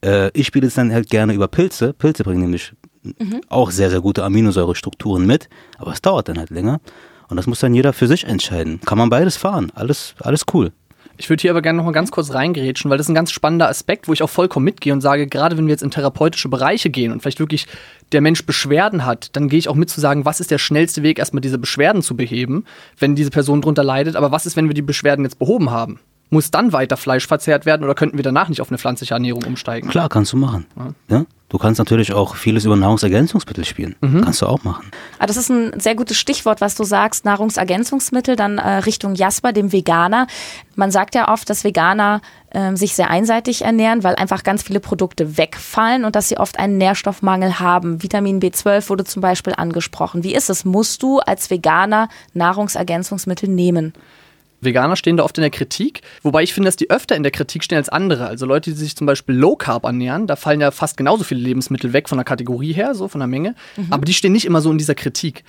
Äh, 0.04 0.30
ich 0.38 0.46
spiele 0.46 0.66
es 0.66 0.74
dann 0.74 0.92
halt 0.92 1.08
gerne 1.08 1.32
über 1.32 1.48
Pilze. 1.48 1.94
Pilze 1.94 2.22
bringen 2.22 2.42
nämlich 2.42 2.74
mhm. 3.02 3.40
auch 3.48 3.70
sehr, 3.70 3.88
sehr 3.88 4.02
gute 4.02 4.24
Aminosäurestrukturen 4.24 5.26
mit, 5.26 5.48
aber 5.78 5.92
es 5.92 6.02
dauert 6.02 6.28
dann 6.28 6.38
halt 6.38 6.50
länger. 6.50 6.80
Und 7.28 7.38
das 7.38 7.46
muss 7.46 7.60
dann 7.60 7.74
jeder 7.74 7.94
für 7.94 8.08
sich 8.08 8.24
entscheiden. 8.24 8.80
Kann 8.84 8.98
man 8.98 9.08
beides 9.08 9.38
fahren. 9.38 9.72
Alles, 9.74 10.14
alles 10.20 10.44
cool. 10.52 10.72
Ich 11.20 11.28
würde 11.28 11.42
hier 11.42 11.50
aber 11.50 11.60
gerne 11.60 11.76
noch 11.76 11.84
mal 11.84 11.92
ganz 11.92 12.10
kurz 12.10 12.32
reingerätschen, 12.32 12.90
weil 12.90 12.96
das 12.96 13.04
ist 13.04 13.10
ein 13.10 13.14
ganz 13.14 13.30
spannender 13.30 13.68
Aspekt, 13.68 14.08
wo 14.08 14.14
ich 14.14 14.22
auch 14.22 14.30
vollkommen 14.30 14.64
mitgehe 14.64 14.94
und 14.94 15.02
sage, 15.02 15.26
gerade 15.26 15.58
wenn 15.58 15.66
wir 15.66 15.72
jetzt 15.72 15.82
in 15.82 15.90
therapeutische 15.90 16.48
Bereiche 16.48 16.88
gehen 16.88 17.12
und 17.12 17.20
vielleicht 17.20 17.40
wirklich 17.40 17.66
der 18.12 18.22
Mensch 18.22 18.46
Beschwerden 18.46 19.04
hat, 19.04 19.36
dann 19.36 19.50
gehe 19.50 19.58
ich 19.58 19.68
auch 19.68 19.74
mit 19.74 19.90
zu 19.90 20.00
sagen, 20.00 20.24
was 20.24 20.40
ist 20.40 20.50
der 20.50 20.56
schnellste 20.56 21.02
Weg, 21.02 21.18
erstmal 21.18 21.42
diese 21.42 21.58
Beschwerden 21.58 22.00
zu 22.00 22.16
beheben, 22.16 22.64
wenn 22.98 23.16
diese 23.16 23.28
Person 23.28 23.60
darunter 23.60 23.84
leidet. 23.84 24.16
Aber 24.16 24.32
was 24.32 24.46
ist, 24.46 24.56
wenn 24.56 24.68
wir 24.68 24.74
die 24.74 24.80
Beschwerden 24.80 25.26
jetzt 25.26 25.38
behoben 25.38 25.70
haben? 25.70 26.00
Muss 26.30 26.50
dann 26.50 26.72
weiter 26.72 26.96
Fleisch 26.96 27.26
verzehrt 27.26 27.66
werden 27.66 27.84
oder 27.84 27.94
könnten 27.94 28.16
wir 28.16 28.22
danach 28.22 28.48
nicht 28.48 28.60
auf 28.60 28.70
eine 28.70 28.78
pflanzliche 28.78 29.14
Ernährung 29.14 29.44
umsteigen? 29.44 29.90
Klar, 29.90 30.08
kannst 30.08 30.32
du 30.32 30.36
machen. 30.36 30.66
Ja. 30.76 31.16
ja? 31.16 31.26
Du 31.50 31.58
kannst 31.58 31.80
natürlich 31.80 32.12
auch 32.12 32.36
vieles 32.36 32.64
über 32.64 32.76
Nahrungsergänzungsmittel 32.76 33.64
spielen. 33.64 33.96
Mhm. 34.00 34.22
Kannst 34.22 34.40
du 34.40 34.46
auch 34.46 34.62
machen. 34.62 34.88
Ah, 35.18 35.26
das 35.26 35.36
ist 35.36 35.50
ein 35.50 35.80
sehr 35.80 35.96
gutes 35.96 36.16
Stichwort, 36.16 36.60
was 36.60 36.76
du 36.76 36.84
sagst. 36.84 37.24
Nahrungsergänzungsmittel, 37.24 38.36
dann 38.36 38.58
äh, 38.58 38.68
Richtung 38.76 39.16
Jasper, 39.16 39.52
dem 39.52 39.72
Veganer. 39.72 40.28
Man 40.76 40.92
sagt 40.92 41.16
ja 41.16 41.28
oft, 41.28 41.50
dass 41.50 41.64
Veganer 41.64 42.20
äh, 42.50 42.76
sich 42.76 42.94
sehr 42.94 43.10
einseitig 43.10 43.62
ernähren, 43.64 44.04
weil 44.04 44.14
einfach 44.14 44.44
ganz 44.44 44.62
viele 44.62 44.78
Produkte 44.78 45.36
wegfallen 45.36 46.04
und 46.04 46.14
dass 46.14 46.28
sie 46.28 46.38
oft 46.38 46.56
einen 46.60 46.78
Nährstoffmangel 46.78 47.58
haben. 47.58 48.00
Vitamin 48.00 48.40
B12 48.40 48.88
wurde 48.88 49.02
zum 49.02 49.20
Beispiel 49.20 49.54
angesprochen. 49.56 50.22
Wie 50.22 50.34
ist 50.36 50.50
es? 50.50 50.64
Musst 50.64 51.02
du 51.02 51.18
als 51.18 51.50
Veganer 51.50 52.08
Nahrungsergänzungsmittel 52.32 53.48
nehmen? 53.48 53.92
Veganer 54.60 54.96
stehen 54.96 55.16
da 55.16 55.24
oft 55.24 55.36
in 55.38 55.42
der 55.42 55.50
Kritik, 55.50 56.02
wobei 56.22 56.42
ich 56.42 56.52
finde, 56.52 56.68
dass 56.68 56.76
die 56.76 56.90
öfter 56.90 57.16
in 57.16 57.22
der 57.22 57.32
Kritik 57.32 57.64
stehen 57.64 57.78
als 57.78 57.88
andere. 57.88 58.26
Also 58.26 58.46
Leute, 58.46 58.70
die 58.70 58.76
sich 58.76 58.96
zum 58.96 59.06
Beispiel 59.06 59.34
Low 59.34 59.56
Carb 59.56 59.84
ernähren, 59.84 60.26
da 60.26 60.36
fallen 60.36 60.60
ja 60.60 60.70
fast 60.70 60.96
genauso 60.96 61.24
viele 61.24 61.40
Lebensmittel 61.40 61.92
weg 61.92 62.08
von 62.08 62.18
der 62.18 62.24
Kategorie 62.24 62.72
her, 62.72 62.94
so 62.94 63.08
von 63.08 63.20
der 63.20 63.28
Menge. 63.28 63.54
Mhm. 63.76 63.86
Aber 63.90 64.04
die 64.04 64.14
stehen 64.14 64.32
nicht 64.32 64.44
immer 64.44 64.60
so 64.60 64.70
in 64.70 64.78
dieser 64.78 64.94
Kritik 64.94 65.44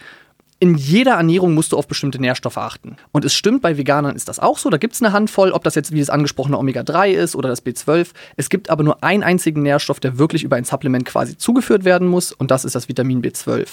in 0.61 0.75
jeder 0.75 1.13
Ernährung 1.13 1.55
musst 1.55 1.71
du 1.71 1.77
auf 1.77 1.87
bestimmte 1.87 2.21
Nährstoffe 2.21 2.57
achten. 2.57 2.95
Und 3.11 3.25
es 3.25 3.33
stimmt, 3.33 3.63
bei 3.63 3.79
Veganern 3.79 4.15
ist 4.15 4.29
das 4.29 4.37
auch 4.37 4.59
so. 4.59 4.69
Da 4.69 4.77
gibt 4.77 4.93
es 4.93 5.01
eine 5.01 5.11
Handvoll, 5.11 5.51
ob 5.53 5.63
das 5.63 5.73
jetzt 5.73 5.91
wie 5.91 5.99
das 5.99 6.11
angesprochene 6.11 6.55
Omega-3 6.55 7.09
ist 7.09 7.35
oder 7.35 7.49
das 7.49 7.65
B12. 7.65 8.09
Es 8.37 8.51
gibt 8.51 8.69
aber 8.69 8.83
nur 8.83 9.03
einen 9.03 9.23
einzigen 9.23 9.63
Nährstoff, 9.63 9.99
der 9.99 10.19
wirklich 10.19 10.43
über 10.43 10.57
ein 10.57 10.63
Supplement 10.63 11.03
quasi 11.03 11.35
zugeführt 11.35 11.83
werden 11.83 12.07
muss. 12.07 12.31
Und 12.31 12.51
das 12.51 12.63
ist 12.63 12.75
das 12.75 12.87
Vitamin 12.87 13.23
B12. 13.23 13.65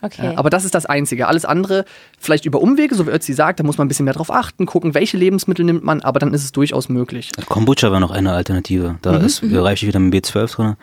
Okay. 0.00 0.34
aber 0.36 0.48
das 0.48 0.64
ist 0.64 0.76
das 0.76 0.86
Einzige. 0.86 1.26
Alles 1.26 1.44
andere, 1.44 1.84
vielleicht 2.20 2.44
über 2.44 2.62
Umwege, 2.62 2.94
so 2.94 3.08
wie 3.08 3.10
Ötzi 3.10 3.32
sagt, 3.32 3.58
da 3.58 3.64
muss 3.64 3.78
man 3.78 3.86
ein 3.86 3.88
bisschen 3.88 4.04
mehr 4.04 4.14
drauf 4.14 4.30
achten, 4.30 4.64
gucken, 4.64 4.94
welche 4.94 5.16
Lebensmittel 5.16 5.64
nimmt 5.64 5.82
man, 5.82 6.02
aber 6.02 6.20
dann 6.20 6.32
ist 6.32 6.44
es 6.44 6.52
durchaus 6.52 6.88
möglich. 6.88 7.32
Kombucha 7.48 7.90
war 7.90 7.98
noch 7.98 8.12
eine 8.12 8.32
Alternative. 8.32 8.96
Da 9.02 9.18
mhm. 9.18 9.24
ist 9.24 9.42
mhm. 9.42 9.56
reichlich 9.56 9.88
Vitamin 9.88 10.12
B12 10.12 10.54
drin. 10.54 10.76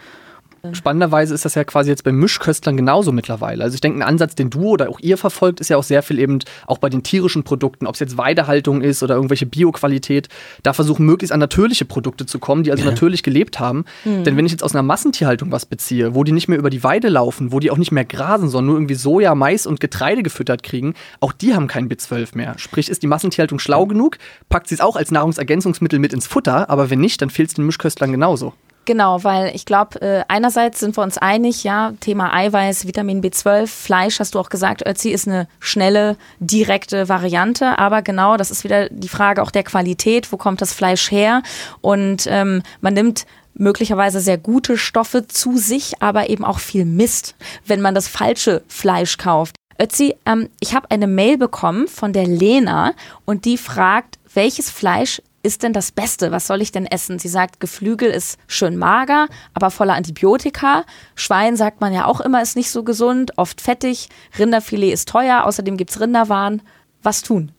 Spannenderweise 0.73 1.33
ist 1.33 1.45
das 1.45 1.55
ja 1.55 1.63
quasi 1.63 1.89
jetzt 1.89 2.03
bei 2.03 2.11
Mischköstlern 2.11 2.77
genauso 2.77 3.11
mittlerweile. 3.11 3.63
Also 3.63 3.75
ich 3.75 3.81
denke, 3.81 3.99
ein 3.99 4.03
Ansatz, 4.03 4.35
den 4.35 4.49
du 4.49 4.69
oder 4.69 4.89
auch 4.89 4.99
ihr 4.99 5.17
verfolgt, 5.17 5.59
ist 5.59 5.69
ja 5.69 5.77
auch 5.77 5.83
sehr 5.83 6.03
viel 6.03 6.19
eben 6.19 6.39
auch 6.67 6.77
bei 6.77 6.89
den 6.89 7.03
tierischen 7.03 7.43
Produkten, 7.43 7.87
ob 7.87 7.95
es 7.95 7.99
jetzt 7.99 8.17
Weidehaltung 8.17 8.81
ist 8.81 9.03
oder 9.03 9.15
irgendwelche 9.15 9.45
Bioqualität, 9.45 10.29
da 10.63 10.73
versuchen 10.73 11.05
möglichst 11.05 11.33
an 11.33 11.39
natürliche 11.39 11.85
Produkte 11.85 12.25
zu 12.25 12.39
kommen, 12.39 12.63
die 12.63 12.71
also 12.71 12.83
ja. 12.83 12.91
natürlich 12.91 13.23
gelebt 13.23 13.59
haben. 13.59 13.85
Mhm. 14.03 14.23
Denn 14.23 14.37
wenn 14.37 14.45
ich 14.45 14.51
jetzt 14.51 14.63
aus 14.63 14.73
einer 14.73 14.83
Massentierhaltung 14.83 15.51
was 15.51 15.65
beziehe, 15.65 16.15
wo 16.15 16.23
die 16.23 16.31
nicht 16.31 16.47
mehr 16.47 16.57
über 16.57 16.69
die 16.69 16.83
Weide 16.83 17.09
laufen, 17.09 17.51
wo 17.51 17.59
die 17.59 17.71
auch 17.71 17.77
nicht 17.77 17.91
mehr 17.91 18.05
grasen, 18.05 18.49
sondern 18.49 18.67
nur 18.67 18.75
irgendwie 18.77 18.95
Soja, 18.95 19.35
Mais 19.35 19.65
und 19.65 19.79
Getreide 19.79 20.23
gefüttert 20.23 20.63
kriegen, 20.63 20.93
auch 21.19 21.33
die 21.33 21.53
haben 21.53 21.67
kein 21.67 21.89
B12 21.89 22.35
mehr. 22.35 22.55
Sprich, 22.57 22.89
ist 22.89 23.03
die 23.03 23.07
Massentierhaltung 23.07 23.59
schlau 23.59 23.85
genug, 23.85 24.17
packt 24.49 24.67
sie 24.67 24.75
es 24.75 24.81
auch 24.81 24.95
als 24.95 25.11
Nahrungsergänzungsmittel 25.11 25.99
mit 25.99 26.13
ins 26.13 26.27
Futter, 26.27 26.69
aber 26.69 26.89
wenn 26.89 26.99
nicht, 26.99 27.21
dann 27.21 27.29
fehlt 27.29 27.49
es 27.49 27.55
den 27.55 27.65
Mischköstlern 27.65 28.11
genauso. 28.11 28.53
Genau, 28.85 29.23
weil 29.23 29.55
ich 29.55 29.65
glaube, 29.65 29.99
äh, 30.01 30.23
einerseits 30.27 30.79
sind 30.79 30.95
wir 30.95 31.01
uns 31.01 31.17
einig, 31.17 31.63
ja, 31.63 31.93
Thema 31.99 32.33
Eiweiß, 32.33 32.85
Vitamin 32.85 33.21
B12, 33.21 33.65
Fleisch, 33.65 34.19
hast 34.19 34.35
du 34.35 34.39
auch 34.39 34.49
gesagt, 34.49 34.85
Ötzi 34.85 35.09
ist 35.09 35.27
eine 35.27 35.47
schnelle, 35.59 36.17
direkte 36.39 37.09
Variante, 37.09 37.79
aber 37.79 38.03
genau, 38.03 38.37
das 38.37 38.51
ist 38.51 38.63
wieder 38.63 38.87
die 38.89 39.09
Frage 39.09 39.41
auch 39.41 39.49
der 39.49 39.63
Qualität, 39.63 40.31
wo 40.31 40.37
kommt 40.37 40.61
das 40.61 40.71
Fleisch 40.71 41.09
her? 41.09 41.41
Und 41.81 42.27
ähm, 42.29 42.61
man 42.81 42.93
nimmt 42.93 43.25
möglicherweise 43.55 44.19
sehr 44.19 44.37
gute 44.37 44.77
Stoffe 44.77 45.27
zu 45.27 45.57
sich, 45.57 45.93
aber 46.01 46.29
eben 46.29 46.45
auch 46.45 46.59
viel 46.59 46.85
Mist, 46.85 47.35
wenn 47.65 47.81
man 47.81 47.95
das 47.95 48.07
falsche 48.07 48.61
Fleisch 48.67 49.17
kauft. 49.17 49.55
Ötzi, 49.79 50.15
ähm, 50.27 50.49
ich 50.59 50.75
habe 50.75 50.91
eine 50.91 51.07
Mail 51.07 51.37
bekommen 51.37 51.87
von 51.87 52.13
der 52.13 52.27
Lena 52.27 52.93
und 53.25 53.45
die 53.45 53.57
fragt, 53.57 54.19
welches 54.33 54.69
Fleisch 54.69 55.21
ist 55.45 55.63
denn 55.63 55.73
das 55.73 55.91
Beste? 55.91 56.31
Was 56.31 56.47
soll 56.47 56.61
ich 56.61 56.71
denn 56.71 56.85
essen? 56.85 57.19
Sie 57.19 57.27
sagt, 57.27 57.59
Geflügel 57.59 58.09
ist 58.09 58.37
schön 58.47 58.77
mager, 58.77 59.27
aber 59.53 59.69
voller 59.69 59.93
Antibiotika. 59.93 60.83
Schwein 61.15 61.55
sagt 61.55 61.79
man 61.81 61.93
ja 61.93 62.05
auch 62.05 62.19
immer, 62.19 62.41
ist 62.41 62.55
nicht 62.55 62.71
so 62.71 62.83
gesund, 62.83 63.37
oft 63.37 63.61
fettig. 63.61 64.09
Rinderfilet 64.37 64.91
ist 64.91 65.07
teuer, 65.07 65.43
außerdem 65.45 65.77
gibt 65.77 65.91
es 65.91 66.01
Rinderwaren. 66.01 66.61
Was 67.03 67.21
tun? 67.21 67.51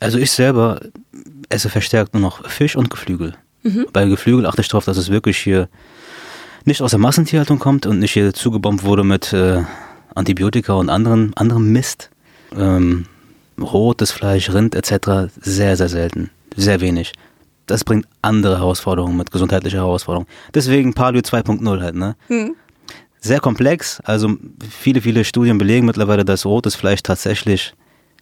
Also 0.00 0.18
ich 0.18 0.32
selber 0.32 0.80
esse 1.48 1.70
verstärkt 1.70 2.14
nur 2.14 2.20
noch 2.20 2.48
Fisch 2.48 2.76
und 2.76 2.90
Geflügel. 2.90 3.34
Mhm. 3.62 3.86
Bei 3.92 4.04
Geflügel 4.04 4.44
achte 4.46 4.60
ich 4.60 4.68
darauf, 4.68 4.84
dass 4.84 4.96
es 4.96 5.10
wirklich 5.10 5.38
hier 5.38 5.68
nicht 6.64 6.82
aus 6.82 6.90
der 6.90 7.00
Massentierhaltung 7.00 7.58
kommt 7.58 7.86
und 7.86 8.00
nicht 8.00 8.12
hier 8.12 8.34
zugebombt 8.34 8.82
wurde 8.82 9.04
mit 9.04 9.32
äh, 9.32 9.62
Antibiotika 10.14 10.74
und 10.74 10.90
anderen, 10.90 11.32
anderem 11.36 11.70
Mist. 11.70 12.10
Ähm, 12.56 13.06
rotes 13.60 14.10
Fleisch, 14.10 14.50
Rind 14.50 14.74
etc. 14.74 15.32
sehr, 15.40 15.76
sehr 15.76 15.88
selten 15.88 16.30
sehr 16.56 16.80
wenig. 16.80 17.12
Das 17.66 17.84
bringt 17.84 18.06
andere 18.22 18.58
Herausforderungen 18.58 19.16
mit, 19.16 19.30
gesundheitliche 19.30 19.78
Herausforderungen. 19.78 20.28
Deswegen 20.52 20.94
Paleo 20.94 21.20
2.0 21.20 21.80
halt, 21.80 21.94
ne? 21.94 22.16
Hm. 22.28 22.54
Sehr 23.20 23.40
komplex, 23.40 24.00
also 24.04 24.36
viele, 24.68 25.00
viele 25.00 25.24
Studien 25.24 25.56
belegen 25.56 25.86
mittlerweile, 25.86 26.26
dass 26.26 26.44
rotes 26.44 26.74
Fleisch 26.74 27.02
tatsächlich 27.02 27.74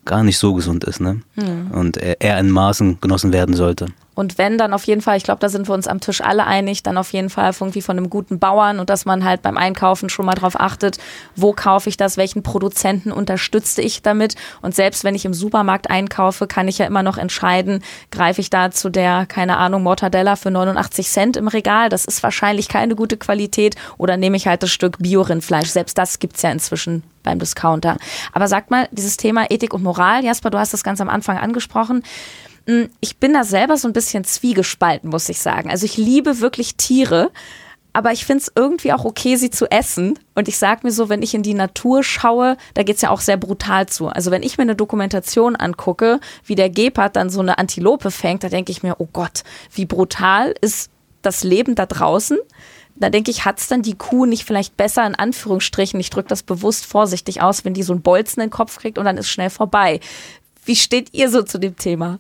gar 0.04 0.22
nicht 0.22 0.38
so 0.38 0.54
gesund 0.54 0.84
ist, 0.84 1.00
ne? 1.00 1.20
Hm. 1.34 1.72
Und 1.72 1.96
eher 1.96 2.38
in 2.38 2.50
Maßen 2.50 3.00
genossen 3.00 3.32
werden 3.32 3.54
sollte. 3.54 3.86
Und 4.14 4.38
wenn, 4.38 4.58
dann 4.58 4.74
auf 4.74 4.84
jeden 4.84 5.00
Fall, 5.00 5.16
ich 5.16 5.22
glaube, 5.22 5.40
da 5.40 5.48
sind 5.48 5.68
wir 5.68 5.74
uns 5.74 5.86
am 5.86 6.00
Tisch 6.00 6.20
alle 6.20 6.46
einig, 6.46 6.82
dann 6.82 6.98
auf 6.98 7.12
jeden 7.12 7.30
Fall 7.30 7.52
irgendwie 7.58 7.82
von 7.82 7.96
einem 7.96 8.10
guten 8.10 8.38
Bauern 8.38 8.78
und 8.78 8.90
dass 8.90 9.04
man 9.04 9.24
halt 9.24 9.42
beim 9.42 9.56
Einkaufen 9.56 10.08
schon 10.08 10.26
mal 10.26 10.34
drauf 10.34 10.58
achtet, 10.58 10.98
wo 11.34 11.52
kaufe 11.52 11.88
ich 11.88 11.96
das, 11.96 12.16
welchen 12.16 12.42
Produzenten 12.42 13.12
unterstütze 13.12 13.80
ich 13.80 14.02
damit. 14.02 14.34
Und 14.60 14.74
selbst 14.74 15.04
wenn 15.04 15.14
ich 15.14 15.24
im 15.24 15.34
Supermarkt 15.34 15.90
einkaufe, 15.90 16.46
kann 16.46 16.68
ich 16.68 16.78
ja 16.78 16.86
immer 16.86 17.02
noch 17.02 17.16
entscheiden, 17.16 17.82
greife 18.10 18.40
ich 18.40 18.50
da 18.50 18.70
zu 18.70 18.90
der, 18.90 19.26
keine 19.26 19.56
Ahnung, 19.56 19.82
Mortadella 19.82 20.36
für 20.36 20.50
89 20.50 21.08
Cent 21.08 21.36
im 21.36 21.48
Regal, 21.48 21.88
das 21.88 22.04
ist 22.04 22.22
wahrscheinlich 22.22 22.68
keine 22.68 22.94
gute 22.94 23.16
Qualität, 23.16 23.76
oder 23.98 24.16
nehme 24.16 24.36
ich 24.36 24.46
halt 24.46 24.62
das 24.62 24.70
Stück 24.70 24.98
Bio-Rindfleisch. 24.98 25.68
Selbst 25.68 25.96
das 25.96 26.18
gibt's 26.18 26.42
ja 26.42 26.50
inzwischen 26.50 27.02
beim 27.22 27.38
Discounter. 27.38 27.96
Aber 28.32 28.48
sag 28.48 28.70
mal, 28.70 28.88
dieses 28.90 29.16
Thema 29.16 29.50
Ethik 29.50 29.74
und 29.74 29.82
Moral, 29.82 30.24
Jasper, 30.24 30.50
du 30.50 30.58
hast 30.58 30.72
das 30.72 30.84
ganz 30.84 31.00
am 31.00 31.08
Anfang 31.08 31.38
angesprochen. 31.38 32.02
Hm, 32.66 32.90
ich 33.00 33.16
bin 33.16 33.32
da 33.32 33.44
selber 33.44 33.76
so 33.76 33.88
ein 33.88 33.92
bisschen 33.92 34.24
zwiegespalten, 34.24 35.10
muss 35.10 35.28
ich 35.28 35.40
sagen. 35.40 35.70
Also 35.70 35.84
ich 35.84 35.96
liebe 35.96 36.40
wirklich 36.40 36.76
Tiere, 36.76 37.30
aber 37.92 38.12
ich 38.12 38.24
finde 38.24 38.42
es 38.42 38.52
irgendwie 38.54 38.92
auch 38.92 39.04
okay, 39.04 39.36
sie 39.36 39.50
zu 39.50 39.70
essen. 39.70 40.18
Und 40.34 40.48
ich 40.48 40.56
sage 40.56 40.80
mir 40.84 40.92
so, 40.92 41.08
wenn 41.08 41.22
ich 41.22 41.34
in 41.34 41.42
die 41.42 41.54
Natur 41.54 42.02
schaue, 42.02 42.56
da 42.74 42.82
geht 42.82 42.96
es 42.96 43.02
ja 43.02 43.10
auch 43.10 43.20
sehr 43.20 43.36
brutal 43.36 43.86
zu. 43.86 44.08
Also 44.08 44.30
wenn 44.30 44.42
ich 44.42 44.56
mir 44.56 44.62
eine 44.62 44.76
Dokumentation 44.76 45.56
angucke, 45.56 46.20
wie 46.44 46.54
der 46.54 46.70
Gepard 46.70 47.16
dann 47.16 47.30
so 47.30 47.40
eine 47.40 47.58
Antilope 47.58 48.10
fängt, 48.10 48.44
da 48.44 48.48
denke 48.48 48.72
ich 48.72 48.82
mir, 48.82 48.96
oh 48.98 49.08
Gott, 49.12 49.42
wie 49.72 49.84
brutal 49.84 50.54
ist 50.60 50.90
das 51.20 51.44
Leben 51.44 51.74
da 51.74 51.86
draußen. 51.86 52.38
Da 52.94 53.10
denke 53.10 53.30
ich, 53.30 53.44
hat 53.44 53.58
es 53.58 53.68
dann 53.68 53.82
die 53.82 53.96
Kuh 53.96 54.26
nicht 54.26 54.44
vielleicht 54.44 54.76
besser, 54.76 55.06
in 55.06 55.14
Anführungsstrichen, 55.14 55.98
ich 55.98 56.10
drücke 56.10 56.28
das 56.28 56.42
bewusst 56.42 56.86
vorsichtig 56.86 57.42
aus, 57.42 57.64
wenn 57.64 57.74
die 57.74 57.82
so 57.82 57.92
einen 57.92 58.02
Bolzen 58.02 58.42
in 58.42 58.48
den 58.48 58.52
Kopf 58.52 58.78
kriegt 58.78 58.98
und 58.98 59.04
dann 59.06 59.18
ist 59.18 59.28
schnell 59.28 59.50
vorbei. 59.50 60.00
Wie 60.64 60.76
steht 60.76 61.12
ihr 61.12 61.30
so 61.30 61.42
zu 61.42 61.58
dem 61.58 61.76
Thema? 61.76 62.18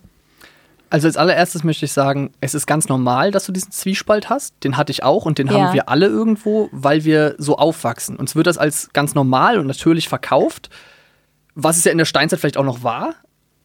Also 0.92 1.08
als 1.08 1.16
allererstes 1.16 1.64
möchte 1.64 1.86
ich 1.86 1.92
sagen, 1.94 2.32
es 2.42 2.54
ist 2.54 2.66
ganz 2.66 2.86
normal, 2.86 3.30
dass 3.30 3.46
du 3.46 3.52
diesen 3.52 3.72
Zwiespalt 3.72 4.28
hast. 4.28 4.62
Den 4.62 4.76
hatte 4.76 4.92
ich 4.92 5.02
auch 5.02 5.24
und 5.24 5.38
den 5.38 5.46
ja. 5.46 5.54
haben 5.54 5.72
wir 5.72 5.88
alle 5.88 6.04
irgendwo, 6.04 6.68
weil 6.70 7.04
wir 7.04 7.34
so 7.38 7.56
aufwachsen. 7.56 8.16
Uns 8.16 8.36
wird 8.36 8.46
das 8.46 8.58
als 8.58 8.90
ganz 8.92 9.14
normal 9.14 9.58
und 9.58 9.66
natürlich 9.66 10.10
verkauft, 10.10 10.68
was 11.54 11.78
es 11.78 11.84
ja 11.84 11.92
in 11.92 11.96
der 11.96 12.04
Steinzeit 12.04 12.40
vielleicht 12.40 12.58
auch 12.58 12.64
noch 12.64 12.82
war. 12.82 13.14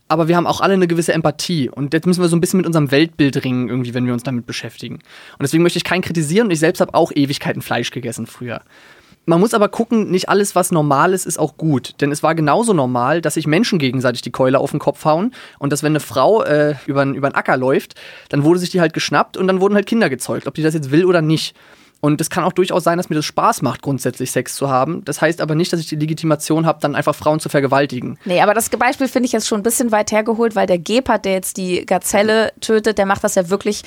Aber 0.08 0.30
wir 0.30 0.38
haben 0.38 0.48
auch 0.48 0.62
alle 0.62 0.76
eine 0.76 0.88
gewisse 0.88 1.12
Empathie. 1.12 1.70
Und 1.70 1.94
jetzt 1.94 2.08
müssen 2.08 2.22
wir 2.22 2.30
so 2.30 2.38
ein 2.38 2.40
bisschen 2.40 2.60
mit 2.60 2.66
unserem 2.66 2.92
Weltbild 2.92 3.44
ringen, 3.44 3.68
irgendwie, 3.68 3.94
wenn 3.94 4.06
wir 4.06 4.14
uns 4.14 4.24
damit 4.24 4.46
beschäftigen. 4.46 4.96
Und 4.96 5.42
deswegen 5.42 5.64
möchte 5.64 5.80
ich 5.80 5.84
keinen 5.84 6.04
kritisieren 6.04 6.48
und 6.48 6.52
ich 6.52 6.60
selbst 6.60 6.80
habe 6.80 6.94
auch 6.94 7.12
Ewigkeiten 7.14 7.62
Fleisch 7.62 7.92
gegessen 7.92 8.26
früher. 8.26 8.62
Man 9.30 9.42
muss 9.42 9.54
aber 9.54 9.68
gucken, 9.68 10.10
nicht 10.10 10.30
alles, 10.30 10.56
was 10.56 10.72
normal 10.72 11.12
ist, 11.12 11.26
ist 11.26 11.38
auch 11.38 11.58
gut. 11.58 11.96
Denn 12.00 12.14
es 12.14 12.24
war 12.24 12.34
genauso 12.34 12.72
normal, 12.72 13.20
dass 13.20 13.34
sich 13.34 13.46
Menschen 13.46 13.78
gegenseitig 13.78 14.22
die 14.22 14.32
Keule 14.32 14.58
auf 14.58 14.72
den 14.72 14.80
Kopf 14.80 15.04
hauen 15.04 15.34
und 15.60 15.74
dass, 15.74 15.84
wenn 15.84 15.92
eine 15.92 16.00
Frau 16.00 16.44
äh, 16.44 16.76
über 16.86 17.02
einen 17.02 17.22
Acker 17.36 17.58
läuft, 17.58 17.96
dann 18.30 18.46
wurde 18.46 18.60
sich 18.60 18.70
die 18.70 18.80
halt 18.80 18.94
geschnappt 18.94 19.36
und 19.36 19.48
dann 19.48 19.60
wurden 19.60 19.76
halt 19.76 19.86
Kinder 19.86 20.10
gezeugt, 20.10 20.48
ob 20.48 20.54
die 20.54 20.64
das 20.64 20.74
jetzt 20.74 20.92
will 20.92 21.04
oder 21.04 21.22
nicht. 21.22 21.58
Und 22.00 22.22
es 22.22 22.30
kann 22.30 22.44
auch 22.44 22.54
durchaus 22.54 22.84
sein, 22.84 22.98
dass 22.98 23.10
mir 23.10 23.16
das 23.16 23.26
Spaß 23.26 23.62
macht, 23.62 23.82
grundsätzlich 23.82 24.32
Sex 24.32 24.56
zu 24.56 24.70
haben. 24.70 25.04
Das 25.06 25.22
heißt 25.22 25.42
aber 25.42 25.56
nicht, 25.56 25.74
dass 25.74 25.80
ich 25.80 25.88
die 25.88 25.96
Legitimation 25.96 26.66
habe, 26.66 26.80
dann 26.80 26.96
einfach 26.96 27.16
Frauen 27.16 27.40
zu 27.40 27.50
vergewaltigen. 27.50 28.20
Nee, 28.26 28.42
aber 28.42 28.54
das 28.54 28.70
Beispiel 28.70 29.08
finde 29.08 29.26
ich 29.26 29.32
jetzt 29.32 29.48
schon 29.48 29.60
ein 29.60 29.64
bisschen 29.64 29.92
weit 29.92 30.12
hergeholt, 30.12 30.56
weil 30.56 30.68
der 30.68 30.78
Gepard, 30.78 31.26
der 31.26 31.34
jetzt 31.34 31.58
die 31.58 31.86
Gazelle 31.86 32.52
tötet, 32.62 32.98
der 32.98 33.06
macht 33.06 33.24
das 33.24 33.36
ja 33.36 33.50
wirklich, 33.50 33.82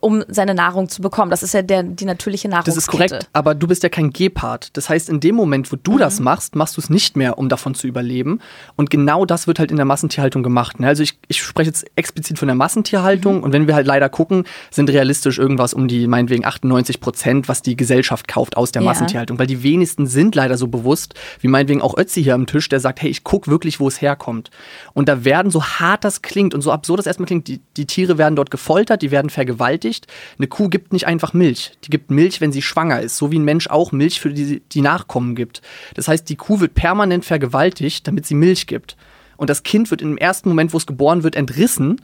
um 0.00 0.24
seine 0.28 0.54
Nahrung 0.54 0.88
zu 0.88 1.02
bekommen. 1.02 1.30
Das 1.30 1.42
ist 1.42 1.52
ja 1.52 1.62
der, 1.62 1.82
die 1.82 2.06
natürliche 2.06 2.48
Nahrungskette. 2.48 2.74
Das 2.74 2.84
ist 2.84 2.90
korrekt, 2.90 3.28
aber 3.32 3.54
du 3.54 3.66
bist 3.66 3.82
ja 3.82 3.88
kein 3.88 4.10
Gepard. 4.10 4.76
Das 4.76 4.88
heißt, 4.88 5.10
in 5.10 5.20
dem 5.20 5.34
Moment, 5.34 5.70
wo 5.70 5.76
du 5.76 5.92
mhm. 5.92 5.98
das 5.98 6.20
machst, 6.20 6.56
machst 6.56 6.76
du 6.76 6.80
es 6.80 6.88
nicht 6.88 7.16
mehr, 7.16 7.36
um 7.36 7.48
davon 7.48 7.74
zu 7.74 7.86
überleben. 7.86 8.40
Und 8.76 8.90
genau 8.90 9.26
das 9.26 9.46
wird 9.46 9.58
halt 9.58 9.70
in 9.70 9.76
der 9.76 9.86
Massentierhaltung 9.86 10.42
gemacht. 10.42 10.80
Ne? 10.80 10.86
Also 10.86 11.02
ich, 11.02 11.18
ich 11.28 11.42
spreche 11.42 11.68
jetzt 11.68 11.84
explizit 11.96 12.38
von 12.38 12.48
der 12.48 12.54
Massentierhaltung 12.54 13.38
mhm. 13.38 13.42
und 13.42 13.52
wenn 13.52 13.66
wir 13.66 13.74
halt 13.74 13.86
leider 13.86 14.08
gucken, 14.08 14.44
sind 14.70 14.88
realistisch 14.88 15.38
irgendwas 15.38 15.74
um 15.74 15.88
die 15.88 16.06
meinetwegen 16.06 16.46
98 16.46 17.00
Prozent, 17.00 17.48
was 17.50 17.62
die 17.62 17.76
Gesellschaft 17.76 18.28
kauft 18.28 18.56
aus 18.56 18.70
der 18.70 18.82
ja. 18.82 18.88
Massentierhaltung. 18.88 19.40
Weil 19.40 19.48
die 19.48 19.64
wenigsten 19.64 20.06
sind 20.06 20.36
leider 20.36 20.56
so 20.56 20.68
bewusst, 20.68 21.14
wie 21.40 21.48
meinetwegen 21.48 21.82
auch 21.82 21.98
Ötzi 21.98 22.22
hier 22.22 22.36
am 22.36 22.46
Tisch, 22.46 22.68
der 22.68 22.78
sagt, 22.78 23.02
hey, 23.02 23.10
ich 23.10 23.24
gucke 23.24 23.50
wirklich, 23.50 23.80
wo 23.80 23.88
es 23.88 24.00
herkommt. 24.00 24.50
Und 24.92 25.08
da 25.08 25.24
werden, 25.24 25.50
so 25.50 25.64
hart 25.64 26.04
das 26.04 26.22
klingt 26.22 26.54
und 26.54 26.60
so 26.60 26.70
absurd 26.70 27.00
das 27.00 27.06
erstmal 27.06 27.26
klingt, 27.26 27.48
die, 27.48 27.60
die 27.76 27.86
Tiere 27.86 28.18
werden 28.18 28.36
dort 28.36 28.52
gefoltert, 28.52 29.02
die 29.02 29.10
werden 29.10 29.30
vergewaltigt. 29.30 30.06
Eine 30.38 30.46
Kuh 30.46 30.68
gibt 30.68 30.92
nicht 30.92 31.08
einfach 31.08 31.32
Milch. 31.32 31.72
Die 31.84 31.90
gibt 31.90 32.12
Milch, 32.12 32.40
wenn 32.40 32.52
sie 32.52 32.62
schwanger 32.62 33.00
ist. 33.00 33.16
So 33.16 33.32
wie 33.32 33.38
ein 33.40 33.44
Mensch 33.44 33.68
auch 33.68 33.90
Milch 33.90 34.20
für 34.20 34.30
die, 34.30 34.60
die 34.60 34.80
Nachkommen 34.80 35.34
gibt. 35.34 35.60
Das 35.94 36.06
heißt, 36.06 36.28
die 36.28 36.36
Kuh 36.36 36.60
wird 36.60 36.74
permanent 36.74 37.24
vergewaltigt, 37.24 38.06
damit 38.06 38.26
sie 38.26 38.36
Milch 38.36 38.68
gibt. 38.68 38.96
Und 39.36 39.50
das 39.50 39.64
Kind 39.64 39.90
wird 39.90 40.02
im 40.02 40.18
ersten 40.18 40.50
Moment, 40.50 40.72
wo 40.72 40.76
es 40.76 40.86
geboren 40.86 41.24
wird, 41.24 41.34
entrissen, 41.34 42.00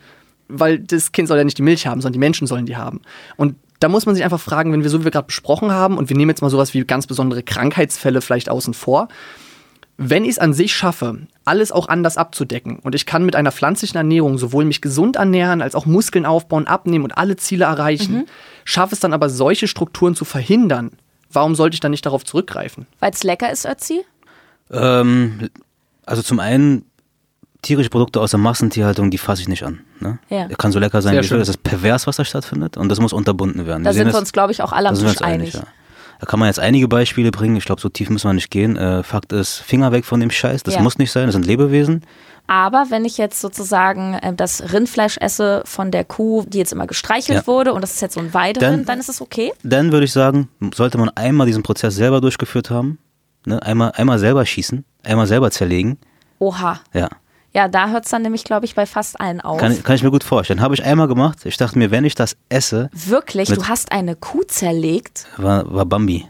weil 0.48 0.78
das 0.78 1.12
Kind 1.12 1.28
soll 1.28 1.38
ja 1.38 1.44
nicht 1.44 1.58
die 1.58 1.62
Milch 1.62 1.86
haben, 1.86 2.00
sondern 2.00 2.14
die 2.14 2.18
Menschen 2.18 2.46
sollen 2.46 2.66
die 2.66 2.76
haben. 2.76 3.02
Und 3.36 3.56
da 3.80 3.88
muss 3.88 4.06
man 4.06 4.14
sich 4.14 4.24
einfach 4.24 4.40
fragen, 4.40 4.72
wenn 4.72 4.82
wir 4.82 4.90
so 4.90 5.00
wie 5.00 5.04
wir 5.04 5.10
gerade 5.10 5.26
besprochen 5.26 5.72
haben, 5.72 5.98
und 5.98 6.08
wir 6.08 6.16
nehmen 6.16 6.30
jetzt 6.30 6.42
mal 6.42 6.50
sowas 6.50 6.74
wie 6.74 6.84
ganz 6.84 7.06
besondere 7.06 7.42
Krankheitsfälle 7.42 8.20
vielleicht 8.20 8.48
außen 8.48 8.74
vor, 8.74 9.08
Wenn 9.98 10.24
ich 10.24 10.32
es 10.32 10.38
an 10.38 10.52
sich 10.52 10.74
schaffe, 10.74 11.20
alles 11.46 11.72
auch 11.72 11.88
anders 11.88 12.18
abzudecken 12.18 12.80
und 12.80 12.94
ich 12.94 13.06
kann 13.06 13.24
mit 13.24 13.34
einer 13.34 13.50
pflanzlichen 13.50 13.96
Ernährung 13.96 14.36
sowohl 14.36 14.66
mich 14.66 14.82
gesund 14.82 15.16
ernähren, 15.16 15.62
als 15.62 15.74
auch 15.74 15.86
Muskeln 15.86 16.26
aufbauen, 16.26 16.66
abnehmen 16.66 17.04
und 17.04 17.16
alle 17.16 17.36
Ziele 17.36 17.64
erreichen, 17.64 18.14
mhm. 18.14 18.26
schaffe 18.64 18.94
es 18.94 19.00
dann 19.00 19.14
aber 19.14 19.30
solche 19.30 19.68
Strukturen 19.68 20.14
zu 20.14 20.26
verhindern, 20.26 20.90
warum 21.32 21.54
sollte 21.54 21.74
ich 21.74 21.80
dann 21.80 21.92
nicht 21.92 22.04
darauf 22.04 22.24
zurückgreifen? 22.24 22.86
Weil 23.00 23.12
es 23.12 23.24
lecker 23.24 23.50
ist, 23.50 23.64
Ötzi? 23.64 24.04
Ähm, 24.70 25.48
also 26.04 26.20
zum 26.20 26.40
einen 26.40 26.84
tierische 27.66 27.90
Produkte 27.90 28.20
aus 28.20 28.30
der 28.30 28.38
Massentierhaltung, 28.38 29.10
die 29.10 29.18
fasse 29.18 29.42
ich 29.42 29.48
nicht 29.48 29.64
an. 29.64 29.80
Ne? 30.00 30.18
Ja. 30.28 30.48
Kann 30.48 30.72
so 30.72 30.78
lecker 30.78 31.02
sein, 31.02 31.14
Sehr 31.14 31.24
wie 31.24 31.30
will. 31.30 31.38
Das 31.38 31.48
ist 31.48 31.62
pervers, 31.62 32.06
was 32.06 32.16
da 32.16 32.24
stattfindet 32.24 32.76
und 32.76 32.88
das 32.88 33.00
muss 33.00 33.12
unterbunden 33.12 33.66
werden. 33.66 33.84
Da 33.84 33.90
wir 33.90 33.94
sind 33.94 34.12
wir 34.12 34.18
uns, 34.18 34.32
glaube 34.32 34.52
ich, 34.52 34.62
auch 34.62 34.72
alle 34.72 34.88
am 34.88 34.94
Tisch 34.94 35.20
einig. 35.20 35.22
einig 35.22 35.54
ja. 35.54 35.62
Da 36.18 36.26
kann 36.26 36.38
man 36.38 36.46
jetzt 36.46 36.60
einige 36.60 36.88
Beispiele 36.88 37.30
bringen. 37.30 37.56
Ich 37.56 37.66
glaube, 37.66 37.80
so 37.80 37.88
tief 37.88 38.08
müssen 38.08 38.28
wir 38.28 38.32
nicht 38.32 38.50
gehen. 38.50 38.76
Äh, 38.76 39.02
Fakt 39.02 39.32
ist, 39.32 39.58
Finger 39.58 39.92
weg 39.92 40.06
von 40.06 40.20
dem 40.20 40.30
Scheiß. 40.30 40.62
Das 40.62 40.74
ja. 40.74 40.80
muss 40.80 40.96
nicht 40.96 41.12
sein. 41.12 41.26
Das 41.26 41.34
sind 41.34 41.44
Lebewesen. 41.44 42.02
Aber 42.46 42.86
wenn 42.88 43.04
ich 43.04 43.18
jetzt 43.18 43.40
sozusagen 43.40 44.14
äh, 44.14 44.32
das 44.32 44.72
Rindfleisch 44.72 45.18
esse 45.18 45.62
von 45.66 45.90
der 45.90 46.04
Kuh, 46.04 46.44
die 46.46 46.58
jetzt 46.58 46.72
immer 46.72 46.86
gestreichelt 46.86 47.40
ja. 47.40 47.46
wurde 47.46 47.74
und 47.74 47.82
das 47.82 47.94
ist 47.94 48.00
jetzt 48.00 48.14
so 48.14 48.20
ein 48.20 48.32
Weiderind, 48.32 48.78
dann, 48.78 48.84
dann 48.86 49.00
ist 49.00 49.08
es 49.08 49.20
okay? 49.20 49.52
Dann 49.62 49.92
würde 49.92 50.04
ich 50.04 50.12
sagen, 50.12 50.48
sollte 50.74 50.96
man 50.96 51.10
einmal 51.10 51.46
diesen 51.46 51.62
Prozess 51.62 51.96
selber 51.96 52.20
durchgeführt 52.20 52.70
haben. 52.70 52.98
Ne? 53.44 53.60
Einmal, 53.62 53.92
einmal 53.96 54.18
selber 54.18 54.46
schießen, 54.46 54.84
einmal 55.02 55.26
selber 55.26 55.50
zerlegen. 55.50 55.98
Oha. 56.38 56.80
Ja. 56.94 57.08
Ja, 57.56 57.68
da 57.68 57.88
hört 57.88 58.04
es 58.04 58.10
dann 58.10 58.20
nämlich, 58.20 58.44
glaube 58.44 58.66
ich, 58.66 58.74
bei 58.74 58.84
fast 58.84 59.18
allen 59.18 59.40
auf. 59.40 59.58
Kann, 59.58 59.82
kann 59.82 59.96
ich 59.96 60.02
mir 60.02 60.10
gut 60.10 60.24
vorstellen. 60.24 60.60
Habe 60.60 60.74
ich 60.74 60.84
einmal 60.84 61.08
gemacht. 61.08 61.38
Ich 61.46 61.56
dachte 61.56 61.78
mir, 61.78 61.90
wenn 61.90 62.04
ich 62.04 62.14
das 62.14 62.36
esse. 62.50 62.90
Wirklich? 62.92 63.48
Du 63.48 63.66
hast 63.66 63.92
eine 63.92 64.14
Kuh 64.14 64.42
zerlegt? 64.42 65.26
War, 65.38 65.72
war 65.72 65.86
Bambi. 65.86 66.26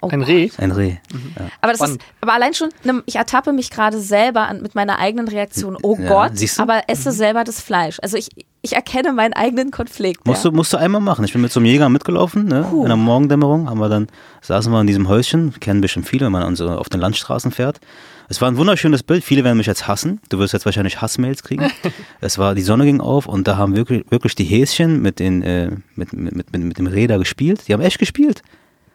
Oh 0.00 0.08
ein 0.08 0.22
Reh? 0.22 0.48
Ein 0.56 0.70
Reh. 0.70 0.96
Mhm. 1.12 1.32
Ja. 1.38 1.48
Aber 1.60 1.72
das 1.72 1.90
ist, 1.90 2.00
aber 2.22 2.32
allein 2.32 2.54
schon, 2.54 2.70
ne, 2.82 3.02
ich 3.04 3.16
ertappe 3.16 3.52
mich 3.52 3.68
gerade 3.70 4.00
selber 4.00 4.48
an, 4.48 4.62
mit 4.62 4.74
meiner 4.74 4.98
eigenen 4.98 5.28
Reaktion. 5.28 5.76
Oh 5.82 5.98
ja, 6.00 6.08
Gott, 6.08 6.32
aber 6.56 6.82
esse 6.86 7.10
mhm. 7.10 7.14
selber 7.14 7.44
das 7.44 7.60
Fleisch. 7.60 7.98
Also 8.00 8.16
ich, 8.16 8.30
ich 8.62 8.74
erkenne 8.74 9.12
meinen 9.12 9.34
eigenen 9.34 9.70
Konflikt. 9.70 10.26
Musst, 10.26 10.44
ja. 10.44 10.50
du, 10.50 10.56
musst 10.56 10.72
du 10.72 10.78
einmal 10.78 11.02
machen. 11.02 11.26
Ich 11.26 11.32
bin 11.34 11.42
mit 11.42 11.52
so 11.52 11.60
einem 11.60 11.66
Jäger 11.66 11.90
mitgelaufen, 11.90 12.46
ne? 12.46 12.66
in 12.72 12.86
der 12.86 12.96
Morgendämmerung, 12.96 13.68
haben 13.68 13.80
wir 13.80 13.90
dann, 13.90 14.06
saßen 14.40 14.72
wir 14.72 14.80
in 14.80 14.86
diesem 14.86 15.08
Häuschen, 15.08 15.60
kennen 15.60 15.82
bestimmt 15.82 16.08
viele, 16.08 16.24
wenn 16.24 16.32
man 16.32 16.56
so 16.56 16.70
auf 16.70 16.88
den 16.88 17.00
Landstraßen 17.00 17.50
fährt. 17.50 17.80
Es 18.30 18.42
war 18.42 18.50
ein 18.50 18.58
wunderschönes 18.58 19.02
Bild. 19.02 19.24
Viele 19.24 19.42
werden 19.42 19.56
mich 19.56 19.66
jetzt 19.66 19.88
hassen. 19.88 20.20
Du 20.28 20.38
wirst 20.38 20.52
jetzt 20.52 20.66
wahrscheinlich 20.66 21.00
Hassmails 21.00 21.42
kriegen. 21.42 21.70
es 22.20 22.36
war, 22.36 22.54
die 22.54 22.62
Sonne 22.62 22.84
ging 22.84 23.00
auf 23.00 23.26
und 23.26 23.48
da 23.48 23.56
haben 23.56 23.74
wirklich, 23.74 24.04
wirklich 24.10 24.34
die 24.34 24.44
Häschen 24.44 25.00
mit, 25.00 25.18
den, 25.18 25.42
äh, 25.42 25.70
mit, 25.94 26.12
mit, 26.12 26.52
mit, 26.52 26.52
mit 26.52 26.78
dem 26.78 27.08
da 27.08 27.16
gespielt. 27.16 27.66
Die 27.66 27.72
haben 27.72 27.80
echt 27.80 27.98
gespielt. 27.98 28.42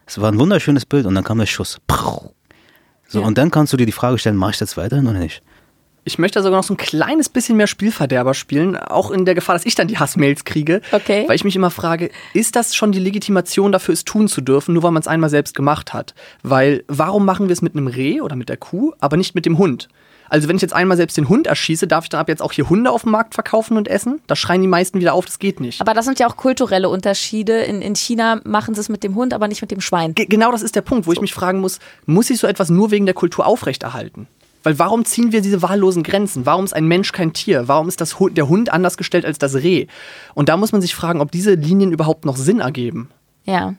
Es 0.05 0.21
war 0.21 0.31
ein 0.31 0.37
wunderschönes 0.37 0.85
Bild 0.85 1.07
und 1.07 1.15
dann 1.15 1.23
kam 1.23 1.39
der 1.39 1.47
Schuss. 1.47 1.79
So, 3.07 3.21
ja. 3.21 3.25
und 3.25 3.37
dann 3.37 3.49
kannst 3.49 3.73
du 3.73 3.77
dir 3.77 3.85
die 3.85 3.91
Frage 3.91 4.19
stellen, 4.19 4.35
mache 4.35 4.51
ich 4.51 4.57
das 4.57 4.77
weiterhin 4.77 5.07
oder 5.07 5.19
nicht? 5.19 5.41
Ich 6.05 6.19
möchte 6.19 6.43
sogar 6.43 6.60
noch 6.60 6.65
so 6.65 6.74
ein 6.74 6.77
kleines 6.77 7.29
bisschen 7.29 7.55
mehr 7.55 7.67
Spielverderber 7.67 8.33
spielen, 8.33 8.75
auch 8.75 9.10
in 9.10 9.24
der 9.24 9.36
Gefahr, 9.36 9.55
dass 9.55 9.65
ich 9.65 9.75
dann 9.75 9.88
die 9.88 9.98
Hassmails 9.98 10.43
kriege. 10.43 10.81
Okay. 10.91 11.24
Weil 11.27 11.36
ich 11.36 11.45
mich 11.45 11.55
immer 11.55 11.72
frage, 11.72 12.12
ist 12.33 12.57
das 12.57 12.75
schon 12.75 12.91
die 12.91 13.00
Legitimation 13.00 13.72
dafür, 13.72 13.93
es 13.93 14.03
tun 14.03 14.27
zu 14.27 14.41
dürfen, 14.41 14.74
nur 14.74 14.83
weil 14.83 14.91
man 14.91 15.01
es 15.01 15.07
einmal 15.07 15.29
selbst 15.29 15.55
gemacht 15.55 15.93
hat? 15.93 16.13
Weil 16.41 16.83
warum 16.88 17.25
machen 17.25 17.48
wir 17.48 17.53
es 17.53 17.62
mit 17.62 17.75
einem 17.75 17.88
Reh 17.88 18.19
oder 18.19 18.36
mit 18.36 18.50
der 18.50 18.57
Kuh, 18.57 18.93
aber 19.00 19.15
nicht 19.15 19.33
mit 19.33 19.45
dem 19.45 19.57
Hund? 19.57 19.88
Also 20.29 20.50
wenn 20.50 20.55
ich 20.55 20.62
jetzt 20.62 20.74
einmal 20.74 20.98
selbst 20.98 21.15
den 21.15 21.29
Hund 21.29 21.48
erschieße, 21.48 21.88
darf 21.88 22.05
ich 22.05 22.10
dann 22.10 22.19
ab 22.19 22.27
jetzt 22.27 22.41
auch 22.41 22.51
hier 22.51 22.67
Hunde 22.67 22.91
auf 22.91 23.03
dem 23.03 23.12
Markt 23.12 23.36
verkaufen 23.36 23.77
und 23.77 23.88
essen? 23.88 24.19
Da 24.27 24.36
schreien 24.36 24.62
die 24.62 24.67
meisten 24.67 25.00
wieder 25.00 25.13
auf, 25.13 25.25
das 25.25 25.38
geht 25.39 25.60
nicht. 25.60 25.79
Aber 25.79 25.93
das 25.93 26.05
sind 26.05 26.19
ja 26.19 26.27
auch 26.27 26.36
kulturelle 26.36 26.89
Unterschiede. 26.89 27.62
In, 27.62 27.81
in 27.81 27.95
China 27.95 28.41
machen 28.43 28.74
sie 28.74 28.81
es 28.81 28.89
mit 28.89 29.03
dem 29.03 29.15
Hund, 29.15 29.33
aber 29.33 29.48
nicht 29.48 29.62
mit 29.62 29.72
dem 29.72 29.79
Schwein. 29.79 30.15
G 30.15 30.25
genau 30.25 30.51
das 30.51 30.63
ist 30.63 30.75
der 30.75 30.81
Punkt, 30.81 31.05
wo 31.05 31.12
so. 31.12 31.13
ich 31.13 31.22
mich 31.22 31.33
fragen 31.33 31.60
muss, 31.60 31.79
muss 32.07 32.29
ich 32.29 32.39
so 32.39 32.48
etwas 32.48 32.69
nur 32.69 32.91
wegen 32.91 33.05
der 33.05 33.13
Kultur 33.15 33.45
aufrechterhalten? 33.45 34.27
Weil 34.63 34.79
warum 34.79 35.05
ziehen 35.05 35.32
wir 35.32 35.41
diese 35.41 35.62
wahllosen 35.62 36.03
Grenzen? 36.03 36.46
Warum 36.46 36.65
ist 36.65 36.74
ein 36.74 36.88
Mensch 36.88 37.12
kein 37.12 37.34
Tier? 37.34 37.67
Warum 37.67 37.88
ist 37.89 38.01
das 38.01 38.20
Hund, 38.20 38.38
der 38.38 38.48
Hund 38.48 38.72
anders 38.72 38.98
gestellt 38.98 39.25
als 39.25 39.38
das 39.38 39.55
Reh? 39.55 39.88
Und 40.34 40.50
da 40.50 40.58
muss 40.58 40.72
man 40.72 40.82
sich 40.82 40.96
fragen, 40.96 41.22
ob 41.22 41.32
diese 41.32 41.53
Linien 41.53 41.91
überhaupt 41.91 42.25
noch 42.25 42.38
Sinn 42.38 42.62
ergeben. 42.62 43.10
Ja. 43.43 43.75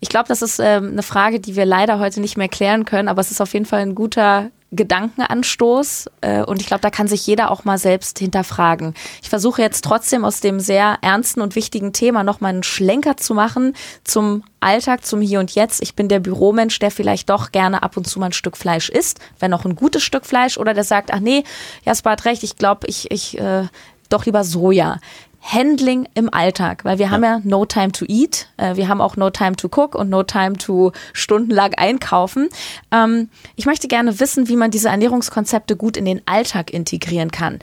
Ich 0.00 0.08
glaube, 0.08 0.28
das 0.28 0.42
ist 0.42 0.58
ähm, 0.58 0.90
eine 0.92 1.02
Frage, 1.02 1.40
die 1.40 1.56
wir 1.56 1.64
leider 1.64 1.98
heute 1.98 2.20
nicht 2.20 2.36
mehr 2.36 2.48
klären 2.48 2.84
können, 2.84 3.08
aber 3.08 3.20
es 3.20 3.30
ist 3.30 3.40
auf 3.40 3.54
jeden 3.54 3.64
Fall 3.64 3.80
ein 3.80 3.94
guter 3.94 4.50
Gedankenanstoß 4.74 6.06
äh, 6.20 6.42
und 6.42 6.60
ich 6.60 6.66
glaube, 6.66 6.80
da 6.80 6.90
kann 6.90 7.08
sich 7.08 7.26
jeder 7.26 7.50
auch 7.50 7.64
mal 7.64 7.78
selbst 7.78 8.18
hinterfragen. 8.18 8.94
Ich 9.22 9.28
versuche 9.28 9.62
jetzt 9.62 9.84
trotzdem 9.84 10.24
aus 10.24 10.40
dem 10.40 10.60
sehr 10.60 10.98
ernsten 11.00 11.40
und 11.40 11.56
wichtigen 11.56 11.92
Thema 11.92 12.22
nochmal 12.24 12.52
einen 12.52 12.62
Schlenker 12.62 13.16
zu 13.16 13.34
machen 13.34 13.74
zum 14.04 14.44
Alltag, 14.60 15.04
zum 15.04 15.20
Hier 15.20 15.40
und 15.40 15.54
Jetzt. 15.54 15.82
Ich 15.82 15.94
bin 15.94 16.08
der 16.08 16.20
Büromensch, 16.20 16.78
der 16.78 16.90
vielleicht 16.90 17.30
doch 17.30 17.52
gerne 17.52 17.82
ab 17.82 17.96
und 17.96 18.06
zu 18.06 18.18
mal 18.18 18.26
ein 18.26 18.32
Stück 18.32 18.56
Fleisch 18.56 18.88
isst, 18.88 19.20
wenn 19.38 19.52
auch 19.52 19.64
ein 19.64 19.76
gutes 19.76 20.02
Stück 20.02 20.26
Fleisch 20.26 20.58
oder 20.58 20.74
der 20.74 20.84
sagt, 20.84 21.12
ach 21.12 21.20
nee, 21.20 21.44
Jasper 21.84 22.10
hat 22.12 22.24
recht, 22.24 22.42
ich 22.42 22.56
glaube, 22.56 22.86
ich, 22.86 23.10
ich 23.10 23.38
äh, 23.38 23.64
doch 24.08 24.26
lieber 24.26 24.44
Soja. 24.44 24.98
Handling 25.44 26.08
im 26.14 26.32
Alltag, 26.32 26.84
weil 26.84 26.98
wir 26.98 27.06
ja. 27.06 27.12
haben 27.12 27.22
ja 27.22 27.40
No 27.44 27.66
Time 27.66 27.92
to 27.92 28.06
Eat, 28.08 28.48
äh, 28.56 28.76
wir 28.76 28.88
haben 28.88 29.00
auch 29.00 29.16
No 29.16 29.30
Time 29.30 29.56
to 29.56 29.68
Cook 29.68 29.94
und 29.94 30.08
No 30.08 30.22
Time 30.22 30.54
to 30.54 30.92
stundenlang 31.12 31.74
einkaufen. 31.74 32.48
Ähm, 32.90 33.28
ich 33.54 33.66
möchte 33.66 33.86
gerne 33.86 34.18
wissen, 34.20 34.48
wie 34.48 34.56
man 34.56 34.70
diese 34.70 34.88
Ernährungskonzepte 34.88 35.76
gut 35.76 35.96
in 35.96 36.06
den 36.06 36.22
Alltag 36.26 36.72
integrieren 36.72 37.30
kann. 37.30 37.58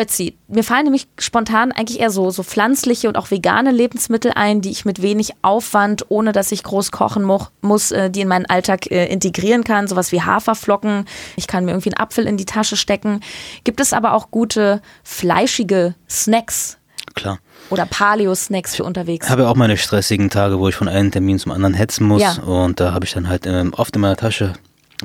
Ötzi, 0.00 0.36
mir 0.48 0.64
fallen 0.64 0.84
nämlich 0.84 1.08
spontan 1.18 1.72
eigentlich 1.72 2.00
eher 2.00 2.10
so, 2.10 2.30
so 2.30 2.42
pflanzliche 2.42 3.08
und 3.08 3.16
auch 3.18 3.30
vegane 3.30 3.70
Lebensmittel 3.70 4.32
ein, 4.34 4.60
die 4.60 4.70
ich 4.70 4.84
mit 4.84 5.02
wenig 5.02 5.32
Aufwand, 5.42 6.06
ohne 6.08 6.32
dass 6.32 6.52
ich 6.52 6.62
groß 6.62 6.90
kochen 6.90 7.22
mu 7.22 7.38
muss, 7.60 7.90
äh, 7.90 8.10
die 8.10 8.22
in 8.22 8.28
meinen 8.28 8.46
Alltag 8.46 8.90
äh, 8.90 9.06
integrieren 9.06 9.64
kann. 9.64 9.88
Sowas 9.88 10.12
wie 10.12 10.22
Haferflocken. 10.22 11.06
Ich 11.36 11.46
kann 11.46 11.64
mir 11.64 11.72
irgendwie 11.72 11.90
einen 11.90 12.02
Apfel 12.02 12.26
in 12.26 12.36
die 12.36 12.46
Tasche 12.46 12.76
stecken. 12.76 13.20
Gibt 13.64 13.80
es 13.80 13.92
aber 13.92 14.14
auch 14.14 14.30
gute 14.30 14.80
fleischige 15.02 15.94
Snacks, 16.08 16.78
Klar. 17.14 17.38
Oder 17.70 17.86
Paleo-Snacks 17.86 18.76
für 18.76 18.84
unterwegs. 18.84 19.26
Ich 19.26 19.30
habe 19.30 19.42
ja 19.42 19.48
auch 19.48 19.56
meine 19.56 19.76
stressigen 19.76 20.30
Tage, 20.30 20.58
wo 20.58 20.68
ich 20.68 20.74
von 20.74 20.88
einem 20.88 21.10
Termin 21.10 21.38
zum 21.38 21.52
anderen 21.52 21.74
hetzen 21.74 22.06
muss. 22.06 22.22
Ja. 22.22 22.34
Und 22.42 22.80
da 22.80 22.92
habe 22.92 23.04
ich 23.04 23.12
dann 23.12 23.28
halt 23.28 23.46
ähm, 23.46 23.74
oft 23.74 23.94
in 23.94 24.02
meiner 24.02 24.16
Tasche 24.16 24.54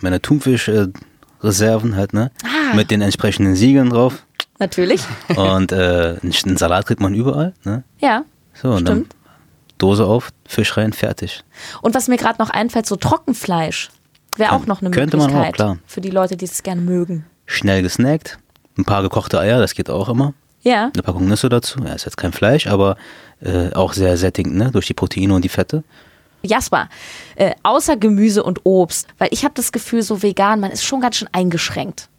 meine 0.02 0.22
Thunfisch-Reserven 0.22 1.96
halt, 1.96 2.14
ne? 2.14 2.32
Ah. 2.44 2.76
Mit 2.76 2.92
den 2.92 3.02
entsprechenden 3.02 3.56
Siegeln 3.56 3.90
drauf. 3.90 4.26
Natürlich. 4.60 5.02
Und 5.36 5.72
äh, 5.72 6.18
einen 6.22 6.58
Salat 6.58 6.86
kriegt 6.86 7.02
man 7.02 7.14
überall, 7.14 7.54
ne? 7.64 7.84
Ja. 8.00 8.24
So, 8.54 8.70
und 8.70 8.82
stimmt. 8.82 9.12
dann 9.12 9.20
Dose 9.78 10.06
auf, 10.06 10.30
Fisch 10.48 10.78
rein, 10.78 10.94
fertig. 10.94 11.44
Und 11.82 11.94
was 11.94 12.08
mir 12.08 12.16
gerade 12.16 12.42
noch 12.42 12.50
einfällt, 12.50 12.86
so 12.86 12.96
Trockenfleisch 12.96 13.90
wäre 14.38 14.54
auch 14.54 14.66
noch 14.66 14.82
eine 14.82 14.92
Könnte 14.92 15.18
Möglichkeit. 15.18 15.42
Man 15.42 15.50
auch, 15.50 15.54
klar. 15.54 15.78
Für 15.86 16.00
die 16.00 16.10
Leute, 16.10 16.38
die 16.38 16.46
es 16.46 16.64
gerne 16.64 16.80
mögen. 16.80 17.26
Schnell 17.46 17.82
gesnackt. 17.82 18.38
Ein 18.78 18.86
paar 18.86 19.02
gekochte 19.02 19.40
Eier, 19.40 19.60
das 19.60 19.74
geht 19.74 19.90
auch 19.90 20.08
immer. 20.08 20.34
Ja. 20.66 20.90
Eine 20.94 21.04
Packung 21.04 21.28
Nüsse 21.28 21.48
dazu. 21.48 21.80
Ja, 21.86 21.94
ist 21.94 22.06
jetzt 22.06 22.18
kein 22.18 22.34
Fleisch, 22.34 22.68
aber 22.68 22.98
äh, 23.40 23.72
auch 23.74 23.94
sehr 23.94 24.18
sättigend, 24.18 24.56
ne? 24.56 24.72
Durch 24.72 24.88
die 24.88 24.96
Proteine 24.96 25.34
und 25.36 25.46
die 25.46 25.50
Fette. 25.50 25.84
Jasper, 26.42 26.90
äh, 27.36 27.52
außer 27.64 27.98
Gemüse 27.98 28.44
und 28.44 28.62
Obst, 28.66 29.08
weil 29.18 29.30
ich 29.32 29.44
habe 29.44 29.54
das 29.56 29.72
Gefühl, 29.72 30.02
so 30.02 30.22
vegan, 30.22 30.60
man 30.60 30.72
ist 30.72 30.84
schon 30.84 31.02
ganz 31.02 31.18
schön 31.18 31.30
eingeschränkt. 31.32 32.10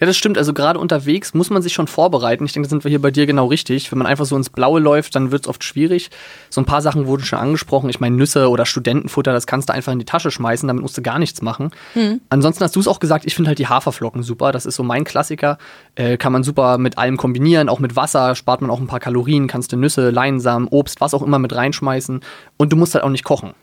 Ja, 0.00 0.06
das 0.06 0.16
stimmt. 0.16 0.38
Also 0.38 0.52
gerade 0.52 0.78
unterwegs 0.78 1.34
muss 1.34 1.50
man 1.50 1.62
sich 1.62 1.72
schon 1.72 1.86
vorbereiten. 1.86 2.44
Ich 2.44 2.52
denke, 2.52 2.68
da 2.68 2.70
sind 2.70 2.84
wir 2.84 2.88
hier 2.88 3.00
bei 3.00 3.10
dir 3.10 3.26
genau 3.26 3.46
richtig. 3.46 3.90
Wenn 3.90 3.98
man 3.98 4.06
einfach 4.06 4.24
so 4.24 4.36
ins 4.36 4.50
Blaue 4.50 4.80
läuft, 4.80 5.14
dann 5.14 5.30
wird 5.30 5.44
es 5.44 5.48
oft 5.48 5.64
schwierig. 5.64 6.10
So 6.50 6.60
ein 6.60 6.64
paar 6.64 6.82
Sachen 6.82 7.06
wurden 7.06 7.24
schon 7.24 7.38
angesprochen. 7.38 7.90
Ich 7.90 8.00
meine, 8.00 8.16
Nüsse 8.16 8.48
oder 8.48 8.66
Studentenfutter, 8.66 9.32
das 9.32 9.46
kannst 9.46 9.68
du 9.68 9.72
einfach 9.72 9.92
in 9.92 9.98
die 9.98 10.04
Tasche 10.04 10.30
schmeißen, 10.30 10.66
damit 10.66 10.82
musst 10.82 10.96
du 10.96 11.02
gar 11.02 11.18
nichts 11.18 11.42
machen. 11.42 11.70
Mhm. 11.94 12.20
Ansonsten 12.28 12.64
hast 12.64 12.76
du 12.76 12.80
es 12.80 12.88
auch 12.88 13.00
gesagt, 13.00 13.24
ich 13.26 13.34
finde 13.34 13.48
halt 13.48 13.58
die 13.58 13.68
Haferflocken 13.68 14.22
super. 14.22 14.52
Das 14.52 14.66
ist 14.66 14.76
so 14.76 14.82
mein 14.82 15.04
Klassiker. 15.04 15.58
Äh, 15.94 16.16
kann 16.16 16.32
man 16.32 16.42
super 16.42 16.78
mit 16.78 16.98
allem 16.98 17.16
kombinieren. 17.16 17.68
Auch 17.68 17.78
mit 17.78 17.96
Wasser 17.96 18.34
spart 18.34 18.60
man 18.60 18.70
auch 18.70 18.80
ein 18.80 18.86
paar 18.86 19.00
Kalorien. 19.00 19.46
Kannst 19.46 19.72
du 19.72 19.76
Nüsse, 19.76 20.10
Leinsamen, 20.10 20.68
Obst, 20.68 21.00
was 21.00 21.14
auch 21.14 21.22
immer 21.22 21.38
mit 21.38 21.54
reinschmeißen. 21.54 22.20
Und 22.56 22.72
du 22.72 22.76
musst 22.76 22.94
halt 22.94 23.04
auch 23.04 23.10
nicht 23.10 23.24
kochen 23.24 23.54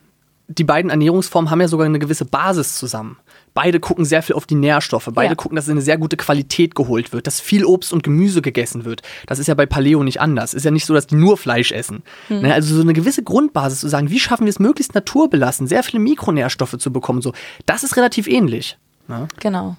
die 0.50 0.64
beiden 0.64 0.90
Ernährungsformen 0.90 1.52
haben 1.52 1.62
ja 1.62 1.68
sogar 1.68 1.86
eine 1.86 2.00
gewisse 2.00 2.26
Basis 2.26 2.78
zusammen. 2.78 3.18
Beide 3.62 3.82
gucken 3.82 4.06
sehr 4.06 4.24
viel 4.24 4.38
auf 4.38 4.46
die 4.46 4.56
Nährstoffe. 4.56 5.10
Beide 5.14 5.32
ja. 5.32 5.36
gucken, 5.36 5.58
dass 5.58 5.68
eine 5.68 5.82
sehr 5.82 5.98
gute 5.98 6.16
Qualität 6.16 6.76
geholt 6.76 7.12
wird, 7.12 7.28
dass 7.28 7.42
viel 7.42 7.66
Obst 7.66 7.92
und 7.92 8.04
Gemüse 8.04 8.42
gegessen 8.42 8.86
wird. 8.86 9.02
Das 9.28 9.38
ist 9.38 9.48
ja 9.48 9.54
bei 9.54 9.66
Paleo 9.66 10.02
nicht 10.02 10.22
anders. 10.22 10.54
Ist 10.54 10.64
ja 10.64 10.72
nicht 10.72 10.86
so, 10.86 10.94
dass 10.94 11.08
die 11.08 11.16
nur 11.16 11.36
Fleisch 11.36 11.74
essen. 11.74 12.04
Mhm. 12.30 12.46
Also 12.46 12.74
so 12.74 12.82
eine 12.82 12.94
gewisse 12.94 13.22
Grundbasis 13.22 13.82
zu 13.82 13.90
sagen, 13.90 14.10
wie 14.12 14.20
schaffen 14.20 14.46
wir 14.46 14.50
es 14.50 14.60
möglichst 14.60 14.96
naturbelassen, 14.96 15.68
sehr 15.68 15.84
viele 15.84 16.00
Mikronährstoffe 16.00 16.78
zu 16.78 16.94
bekommen, 16.94 17.22
so, 17.22 17.34
das 17.66 17.84
ist 17.84 17.98
relativ 17.98 18.28
ähnlich. 18.28 18.78
Ne? 19.10 19.28
Genau. 19.42 19.76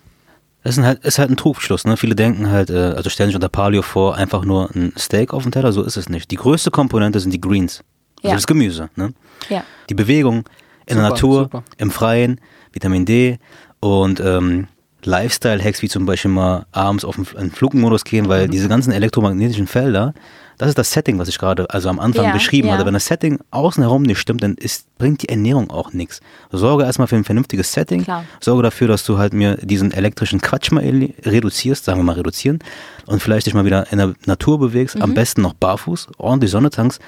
Das 0.62 0.76
ist 0.76 0.84
halt, 0.84 1.02
ist 1.02 1.18
halt 1.18 1.30
ein 1.30 1.38
Trugschluss. 1.38 1.86
Ne? 1.86 1.96
Viele 1.96 2.14
denken 2.14 2.50
halt, 2.50 2.68
äh, 2.68 2.92
also 2.94 3.08
stellen 3.08 3.30
sich 3.30 3.34
unter 3.34 3.48
Paleo 3.48 3.80
vor, 3.80 4.14
einfach 4.14 4.44
nur 4.44 4.68
ein 4.74 4.92
Steak 4.98 5.32
auf 5.32 5.44
den 5.44 5.52
Teller. 5.52 5.72
So 5.72 5.82
ist 5.84 5.96
es 5.96 6.10
nicht. 6.10 6.30
Die 6.30 6.36
größte 6.36 6.70
Komponente 6.70 7.18
sind 7.18 7.32
die 7.32 7.40
Greens. 7.40 7.82
Also 8.18 8.28
ja. 8.28 8.34
das 8.34 8.46
Gemüse. 8.46 8.90
Ne? 8.94 9.14
Ja. 9.48 9.64
Die 9.88 9.94
Bewegung 9.94 10.44
in 10.84 10.96
super, 10.96 11.00
der 11.00 11.02
Natur, 11.02 11.42
super. 11.44 11.64
im 11.78 11.90
Freien, 11.90 12.40
Vitamin 12.72 13.04
D 13.04 13.38
und 13.80 14.20
ähm, 14.20 14.68
Lifestyle-Hacks 15.04 15.82
wie 15.82 15.88
zum 15.88 16.06
Beispiel 16.06 16.30
mal 16.30 16.66
abends 16.72 17.04
auf 17.04 17.16
den 17.16 17.50
Flugmodus 17.50 18.04
gehen, 18.04 18.28
weil 18.28 18.46
mhm. 18.46 18.50
diese 18.50 18.68
ganzen 18.68 18.92
elektromagnetischen 18.92 19.66
Felder, 19.66 20.14
das 20.58 20.68
ist 20.68 20.78
das 20.78 20.92
Setting, 20.92 21.18
was 21.18 21.28
ich 21.28 21.38
gerade 21.38 21.70
also 21.70 21.88
am 21.88 21.98
Anfang 21.98 22.26
ja, 22.26 22.32
beschrieben 22.32 22.68
ja. 22.68 22.74
hatte. 22.74 22.84
Wenn 22.84 22.92
das 22.92 23.06
Setting 23.06 23.38
außen 23.50 23.82
herum 23.82 24.02
nicht 24.02 24.18
stimmt, 24.18 24.42
dann 24.42 24.56
ist, 24.56 24.94
bringt 24.98 25.22
die 25.22 25.30
Ernährung 25.30 25.70
auch 25.70 25.94
nichts. 25.94 26.20
Sorge 26.52 26.84
erstmal 26.84 27.08
für 27.08 27.16
ein 27.16 27.24
vernünftiges 27.24 27.72
Setting. 27.72 28.04
Klar. 28.04 28.24
Sorge 28.40 28.62
dafür, 28.62 28.86
dass 28.86 29.04
du 29.04 29.16
halt 29.16 29.32
mir 29.32 29.56
diesen 29.56 29.90
elektrischen 29.92 30.42
Quatsch 30.42 30.70
mal 30.70 30.84
reduzierst, 30.84 31.86
sagen 31.86 31.98
wir 31.98 32.04
mal 32.04 32.16
reduzieren, 32.16 32.58
und 33.06 33.22
vielleicht 33.22 33.46
dich 33.46 33.54
mal 33.54 33.64
wieder 33.64 33.90
in 33.90 33.98
der 33.98 34.12
Natur 34.26 34.58
bewegst, 34.58 34.96
mhm. 34.96 35.02
am 35.02 35.14
besten 35.14 35.40
noch 35.40 35.54
barfuß, 35.54 36.08
ordentlich 36.18 36.50
Sonne 36.50 36.68
tankst. 36.68 37.00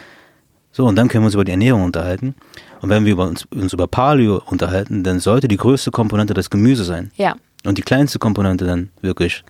So, 0.75 0.87
und 0.87 0.97
dann 0.97 1.09
können 1.09 1.25
wir 1.25 1.27
uns 1.27 1.35
über 1.35 1.45
die 1.45 1.51
Ernährung 1.51 1.85
unterhalten. 1.85 2.35
Und 2.83 2.91
wenn 2.91 3.07
wir 3.07 3.17
uns, 3.17 3.47
uns 3.55 3.73
über 3.73 3.87
Paleo 3.87 4.43
unterhalten, 4.45 5.05
dann 5.05 5.21
sollte 5.21 5.49
die 5.49 5.57
größte 5.57 5.91
Komponente 5.91 6.35
das 6.35 6.51
Gemüse 6.51 6.85
sein. 6.85 7.13
Ja. 7.17 7.37
Und 7.65 7.79
die 7.79 7.83
kleinste 7.83 8.19
Komponente 8.19 8.67
dann 8.67 8.91
wirklich 9.01 9.45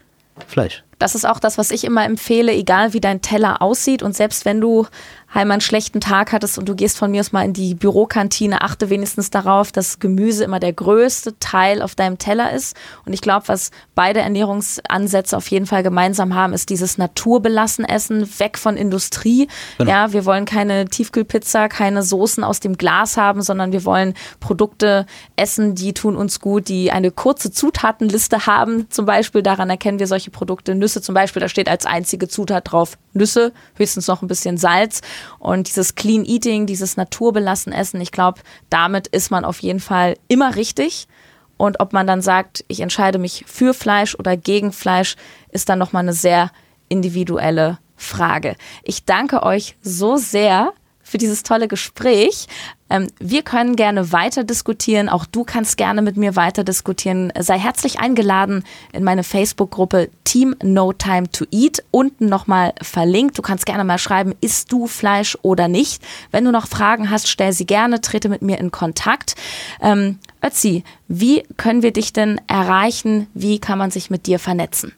Fleisch. 0.47 0.85
Das 1.03 1.17
ist 1.17 1.27
auch 1.27 1.41
das, 1.41 1.59
was 1.59 1.73
ich 1.73 1.83
immer 1.83 2.05
empfehle, 2.05 2.53
egal 2.53 2.93
wie 2.93 3.01
dein 3.01 3.23
Teller 3.23 3.61
aussieht 3.61 4.05
und 4.05 4.15
selbst 4.15 4.45
wenn 4.45 4.61
du 4.61 4.87
einmal 5.33 5.57
einen 5.57 5.61
schlechten 5.63 6.01
Tag 6.01 6.33
hattest 6.33 6.59
und 6.59 6.69
du 6.69 6.75
gehst 6.75 6.99
von 6.99 7.11
mir 7.11 7.21
aus 7.21 7.33
mal 7.33 7.45
in 7.45 7.53
die 7.53 7.75
Bürokantine, 7.75 8.61
achte 8.63 8.91
wenigstens 8.91 9.31
darauf, 9.31 9.73
dass 9.73 9.99
Gemüse 9.99 10.45
immer 10.45 10.61
der 10.61 10.73
größte 10.73 11.39
Teil 11.39 11.81
auf 11.81 11.95
deinem 11.95 12.19
Teller 12.19 12.53
ist. 12.53 12.77
Und 13.07 13.13
ich 13.13 13.23
glaube, 13.23 13.49
was 13.49 13.71
beide 13.95 14.21
Ernährungsansätze 14.21 15.37
auf 15.37 15.49
jeden 15.49 15.67
Fall 15.67 15.83
gemeinsam 15.83 16.35
haben, 16.35 16.53
ist 16.53 16.69
dieses 16.69 16.99
naturbelassen 16.99 17.85
Essen, 17.85 18.29
weg 18.39 18.59
von 18.59 18.77
Industrie. 18.77 19.49
Genau. 19.79 19.91
Ja, 19.91 20.13
wir 20.13 20.27
wollen 20.27 20.45
keine 20.45 20.85
Tiefkühlpizza, 20.87 21.69
keine 21.69 22.03
Soßen 22.03 22.45
aus 22.45 22.61
dem 22.61 22.77
Glas 22.77 23.17
haben, 23.17 23.43
sondern 23.43 23.73
wir 23.73 23.85
wollen 23.85 24.15
Produkte 24.41 25.07
essen, 25.37 25.75
die 25.75 25.95
tun 25.95 26.17
uns 26.17 26.41
gut, 26.41 26.69
die 26.69 26.93
eine 26.93 27.11
kurze 27.11 27.51
Zutatenliste 27.51 28.47
haben. 28.47 28.87
Zum 28.91 29.07
Beispiel 29.07 29.43
daran 29.43 29.71
erkennen 29.71 29.99
wir 29.99 30.07
solche 30.07 30.31
Produkte. 30.31 30.75
Nüsse 30.75 30.92
zum 31.01 31.15
Beispiel, 31.15 31.41
da 31.41 31.49
steht 31.49 31.69
als 31.69 31.87
einzige 31.87 32.29
Zutat 32.29 32.71
drauf 32.71 32.99
Nüsse, 33.13 33.53
höchstens 33.77 34.09
noch 34.09 34.23
ein 34.23 34.29
bisschen 34.29 34.59
Salz. 34.59 35.01
Und 35.39 35.69
dieses 35.69 35.95
Clean 35.95 36.25
Eating, 36.25 36.67
dieses 36.67 36.97
naturbelassen 36.97 37.73
Essen, 37.73 38.01
ich 38.01 38.13
glaube, 38.13 38.41
damit 38.71 39.07
ist 39.09 39.31
man 39.31 39.45
auf 39.45 39.61
jeden 39.61 39.81
Fall 39.81 40.17
immer 40.29 40.57
richtig. 40.57 41.09
Und 41.57 41.81
ob 41.81 41.93
man 41.93 42.07
dann 42.07 42.23
sagt, 42.23 42.65
ich 42.69 42.81
entscheide 42.81 43.19
mich 43.19 43.45
für 43.47 43.75
Fleisch 43.75 44.15
oder 44.15 44.37
gegen 44.37 44.73
Fleisch, 44.73 45.17
ist 45.51 45.69
dann 45.69 45.79
nochmal 45.79 46.03
eine 46.03 46.13
sehr 46.13 46.51
individuelle 46.89 47.79
Frage. 47.97 48.57
Ich 48.83 49.05
danke 49.05 49.43
euch 49.43 49.77
so 49.81 50.17
sehr 50.17 50.73
für 51.13 51.19
dieses 51.19 51.43
tolle 51.43 51.69
Gespräch. 51.69 52.49
Ähm, 52.89 53.07
wir 53.21 53.43
können 53.43 53.77
gerne 53.77 54.13
weiter 54.13 54.45
diskutieren. 54.45 55.11
Auch 55.11 55.27
du 55.27 55.45
kannst 55.45 55.77
gerne 55.77 56.01
mit 56.01 56.17
mir 56.17 56.37
weiter 56.37 56.65
diskutieren. 56.65 57.31
Sei 57.39 57.59
herzlich 57.59 58.01
eingeladen 58.01 58.65
in 58.95 59.05
meine 59.05 59.23
Facebook-Gruppe 59.23 60.09
Team 60.25 60.57
No 60.63 60.95
Time 60.95 61.31
to 61.31 61.45
Eat. 61.51 61.85
Unten 61.91 62.31
nochmal 62.31 62.73
verlinkt. 62.81 63.37
Du 63.37 63.43
kannst 63.43 63.67
gerne 63.67 63.85
mal 63.85 63.99
schreiben, 63.99 64.35
isst 64.41 64.73
du 64.73 64.87
Fleisch 64.87 65.37
oder 65.43 65.69
nicht. 65.69 66.03
Wenn 66.31 66.47
du 66.47 66.51
noch 66.51 66.67
Fragen 66.67 67.11
hast, 67.11 67.29
stell 67.29 67.53
sie 67.53 67.67
gerne, 67.67 68.01
trete 68.01 68.31
mit 68.31 68.41
mir 68.41 68.57
in 68.57 68.71
Kontakt. 68.71 69.35
Ähm, 69.83 70.19
Ötzi, 70.43 70.83
wie 71.09 71.43
können 71.59 71.83
wir 71.83 71.93
dich 71.93 72.15
denn 72.15 72.41
erreichen? 72.47 73.27
Wie 73.35 73.59
kann 73.59 73.79
man 73.79 73.91
sich 73.91 74.09
mit 74.09 74.25
dir 74.25 74.39
vernetzen? 74.39 74.93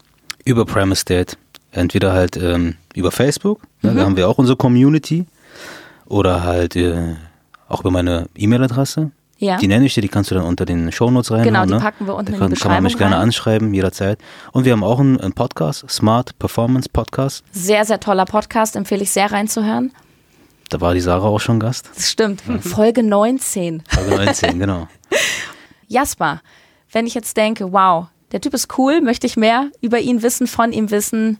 Über 0.45 0.65
Premise 0.65 1.05
Date. 1.05 1.37
Entweder 1.73 2.13
halt 2.13 2.37
ähm, 2.37 2.77
über 2.95 3.11
Facebook, 3.11 3.61
ne, 3.83 3.91
mhm. 3.91 3.97
da 3.97 4.05
haben 4.05 4.17
wir 4.17 4.29
auch 4.29 4.39
unsere 4.39 4.57
Community. 4.57 5.27
Oder 6.07 6.43
halt 6.43 6.77
äh, 6.77 7.17
auch 7.69 7.81
über 7.81 7.91
meine 7.91 8.29
E-Mail-Adresse. 8.37 9.11
Ja. 9.39 9.57
Die 9.57 9.67
nenne 9.67 9.85
ich 9.85 9.95
dir, 9.95 10.01
die 10.01 10.09
kannst 10.09 10.31
du 10.31 10.35
dann 10.35 10.45
unter 10.45 10.65
den 10.65 10.93
Shownotes 10.93 11.31
reinhauen. 11.31 11.45
Genau, 11.45 11.65
die 11.67 11.73
ne? 11.73 11.81
packen 11.81 12.07
wir 12.07 12.15
unten 12.15 12.33
da 12.33 12.39
kann, 12.39 12.47
in 12.47 12.51
die 12.51 12.55
Beschreibung 12.55 12.75
kann 12.75 12.83
man 12.83 12.85
mich 12.85 12.99
gerne 12.99 13.17
anschreiben, 13.17 13.75
jederzeit. 13.75 14.19
Und 14.53 14.65
wir 14.65 14.73
haben 14.73 14.85
auch 14.85 15.01
einen, 15.01 15.21
einen, 15.21 15.33
Podcast, 15.33 15.85
Smart 15.91 16.39
Performance 16.39 16.89
Podcast. 16.89 17.45
Sehr, 17.53 17.85
sehr 17.85 18.01
toller 18.01 18.25
Podcast, 18.27 18.77
empfehle 18.77 19.03
ich 19.03 19.11
sehr 19.11 19.31
reinzuhören. 19.31 19.93
Da 20.71 20.81
war 20.81 20.95
die 20.95 21.01
Sarah 21.01 21.27
auch 21.27 21.41
schon 21.41 21.61
Gast. 21.61 21.91
Das 21.95 22.11
stimmt, 22.11 22.47
mhm. 22.49 22.61
Folge 22.61 23.03
19. 23.03 23.83
Folge 23.89 24.17
19, 24.25 24.59
genau. 24.59 24.89
Jasper, 25.89 26.41
wenn 26.93 27.07
ich 27.07 27.15
jetzt 27.15 27.37
denke, 27.37 27.73
wow, 27.73 28.07
der 28.33 28.41
Typ 28.41 28.55
ist 28.55 28.79
cool, 28.79 29.01
möchte 29.01 29.27
ich 29.27 29.37
mehr 29.37 29.71
über 29.81 29.99
ihn 29.99 30.23
wissen, 30.23 30.47
von 30.47 30.73
ihm 30.73 30.91
wissen, 30.91 31.39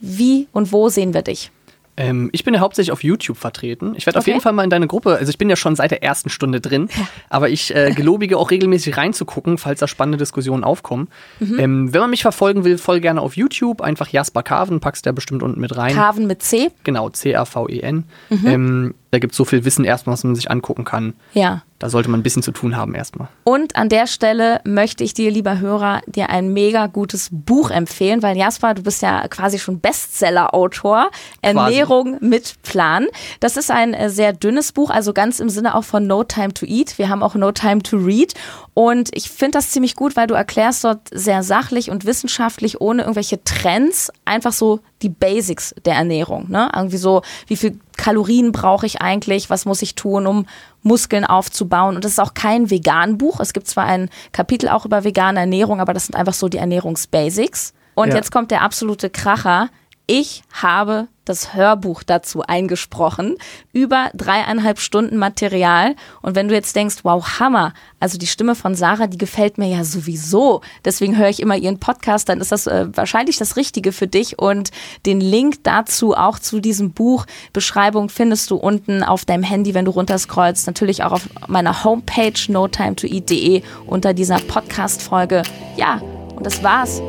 wie 0.00 0.48
und 0.52 0.72
wo 0.72 0.88
sehen 0.88 1.14
wir 1.14 1.22
dich? 1.22 1.50
Ähm, 1.96 2.30
ich 2.32 2.44
bin 2.44 2.54
ja 2.54 2.60
hauptsächlich 2.60 2.92
auf 2.92 3.04
YouTube 3.04 3.36
vertreten. 3.36 3.94
Ich 3.96 4.06
werde 4.06 4.18
okay. 4.18 4.22
auf 4.22 4.26
jeden 4.26 4.40
Fall 4.40 4.52
mal 4.52 4.64
in 4.64 4.70
deine 4.70 4.86
Gruppe, 4.86 5.16
also 5.16 5.30
ich 5.30 5.38
bin 5.38 5.48
ja 5.48 5.56
schon 5.56 5.76
seit 5.76 5.90
der 5.90 6.02
ersten 6.02 6.28
Stunde 6.28 6.60
drin, 6.60 6.88
ja. 6.96 7.06
aber 7.30 7.48
ich 7.48 7.74
äh, 7.74 7.92
gelobige 7.94 8.36
auch 8.38 8.50
regelmäßig 8.50 8.96
reinzugucken, 8.96 9.58
falls 9.58 9.80
da 9.80 9.86
spannende 9.86 10.18
Diskussionen 10.18 10.64
aufkommen. 10.64 11.08
Mhm. 11.38 11.58
Ähm, 11.58 11.94
wenn 11.94 12.00
man 12.00 12.10
mich 12.10 12.22
verfolgen 12.22 12.64
will, 12.64 12.78
voll 12.78 13.00
gerne 13.00 13.20
auf 13.20 13.36
YouTube. 13.36 13.80
Einfach 13.80 14.08
Jasper 14.08 14.42
Carven, 14.42 14.80
packst 14.80 15.06
du 15.06 15.08
ja 15.08 15.12
bestimmt 15.12 15.42
unten 15.42 15.60
mit 15.60 15.76
rein. 15.76 15.94
Carven 15.94 16.26
mit 16.26 16.42
C? 16.42 16.70
Genau, 16.82 17.10
C-A-V-E-N. 17.10 18.04
Mhm. 18.30 18.46
Ähm, 18.46 18.94
da 19.14 19.20
gibt 19.20 19.32
es 19.32 19.36
so 19.36 19.44
viel 19.44 19.64
Wissen 19.64 19.84
erstmal, 19.84 20.14
was 20.14 20.24
man 20.24 20.34
sich 20.34 20.50
angucken 20.50 20.84
kann. 20.84 21.14
Ja. 21.34 21.62
Da 21.78 21.88
sollte 21.88 22.10
man 22.10 22.20
ein 22.20 22.22
bisschen 22.22 22.42
zu 22.42 22.50
tun 22.50 22.76
haben 22.76 22.94
erstmal. 22.94 23.28
Und 23.44 23.76
an 23.76 23.88
der 23.88 24.06
Stelle 24.06 24.60
möchte 24.64 25.04
ich 25.04 25.14
dir, 25.14 25.30
lieber 25.30 25.60
Hörer, 25.60 26.00
dir 26.06 26.30
ein 26.30 26.52
mega 26.52 26.86
gutes 26.86 27.28
Buch 27.30 27.70
empfehlen, 27.70 28.22
weil 28.22 28.36
Jasper, 28.36 28.74
du 28.74 28.82
bist 28.82 29.02
ja 29.02 29.28
quasi 29.28 29.58
schon 29.58 29.80
Bestseller-Autor. 29.80 31.10
Ernährung 31.42 32.16
mit 32.20 32.62
Plan. 32.62 33.06
Das 33.38 33.56
ist 33.56 33.70
ein 33.70 33.94
äh, 33.94 34.10
sehr 34.10 34.32
dünnes 34.32 34.72
Buch, 34.72 34.90
also 34.90 35.12
ganz 35.12 35.40
im 35.40 35.48
Sinne 35.48 35.74
auch 35.74 35.84
von 35.84 36.06
No 36.06 36.24
Time 36.24 36.54
to 36.54 36.66
Eat. 36.66 36.98
Wir 36.98 37.08
haben 37.08 37.22
auch 37.22 37.34
No 37.34 37.52
Time 37.52 37.82
to 37.82 37.98
Read. 37.98 38.34
Und 38.72 39.10
ich 39.14 39.30
finde 39.30 39.58
das 39.58 39.70
ziemlich 39.70 39.94
gut, 39.94 40.16
weil 40.16 40.26
du 40.26 40.34
erklärst 40.34 40.82
dort 40.82 41.08
sehr 41.12 41.44
sachlich 41.44 41.90
und 41.90 42.04
wissenschaftlich, 42.04 42.80
ohne 42.80 43.02
irgendwelche 43.02 43.44
Trends, 43.44 44.10
einfach 44.24 44.52
so 44.52 44.80
die 45.02 45.08
Basics 45.10 45.74
der 45.84 45.94
Ernährung. 45.94 46.50
Ne? 46.50 46.70
Irgendwie 46.74 46.96
so, 46.96 47.22
wie 47.46 47.56
viel 47.56 47.78
Kalorien 48.04 48.52
brauche 48.52 48.84
ich 48.84 49.00
eigentlich, 49.00 49.48
was 49.48 49.64
muss 49.64 49.80
ich 49.80 49.94
tun, 49.94 50.26
um 50.26 50.44
Muskeln 50.82 51.24
aufzubauen. 51.24 51.96
Und 51.96 52.04
das 52.04 52.12
ist 52.12 52.18
auch 52.18 52.34
kein 52.34 52.68
Vegan-Buch. 52.68 53.40
Es 53.40 53.54
gibt 53.54 53.66
zwar 53.66 53.86
ein 53.86 54.10
Kapitel 54.30 54.68
auch 54.68 54.84
über 54.84 55.04
vegane 55.04 55.40
Ernährung, 55.40 55.80
aber 55.80 55.94
das 55.94 56.04
sind 56.04 56.14
einfach 56.14 56.34
so 56.34 56.50
die 56.50 56.58
Ernährungsbasics. 56.58 57.72
Und 57.94 58.10
ja. 58.10 58.16
jetzt 58.16 58.30
kommt 58.30 58.50
der 58.50 58.60
absolute 58.60 59.08
Kracher. 59.08 59.70
Ich 60.06 60.42
habe 60.52 61.08
das 61.24 61.54
Hörbuch 61.54 62.02
dazu 62.02 62.42
eingesprochen, 62.42 63.36
über 63.72 64.10
dreieinhalb 64.14 64.78
Stunden 64.78 65.16
Material. 65.16 65.94
Und 66.22 66.34
wenn 66.34 66.48
du 66.48 66.54
jetzt 66.54 66.76
denkst, 66.76 66.96
wow, 67.02 67.40
Hammer, 67.40 67.74
also 68.00 68.18
die 68.18 68.26
Stimme 68.26 68.54
von 68.54 68.74
Sarah, 68.74 69.06
die 69.06 69.18
gefällt 69.18 69.58
mir 69.58 69.68
ja 69.68 69.84
sowieso. 69.84 70.60
Deswegen 70.84 71.16
höre 71.16 71.28
ich 71.28 71.40
immer 71.40 71.56
ihren 71.56 71.80
Podcast, 71.80 72.28
dann 72.28 72.40
ist 72.40 72.52
das 72.52 72.66
äh, 72.66 72.86
wahrscheinlich 72.92 73.38
das 73.38 73.56
Richtige 73.56 73.92
für 73.92 74.06
dich. 74.06 74.38
Und 74.38 74.70
den 75.06 75.20
Link 75.20 75.64
dazu, 75.64 76.14
auch 76.14 76.38
zu 76.38 76.60
diesem 76.60 76.92
Buch, 76.92 77.26
Beschreibung 77.52 78.08
findest 78.08 78.50
du 78.50 78.56
unten 78.56 79.02
auf 79.02 79.24
deinem 79.24 79.42
Handy, 79.42 79.74
wenn 79.74 79.84
du 79.84 79.90
runterscrollst. 79.90 80.66
Natürlich 80.66 81.02
auch 81.02 81.12
auf 81.12 81.28
meiner 81.48 81.84
Homepage 81.84 82.32
notimetoeat.de 82.48 83.62
unter 83.86 84.14
dieser 84.14 84.38
Podcast-Folge. 84.38 85.42
Ja, 85.76 86.00
und 86.36 86.44
das 86.44 86.62
war's. 86.62 87.00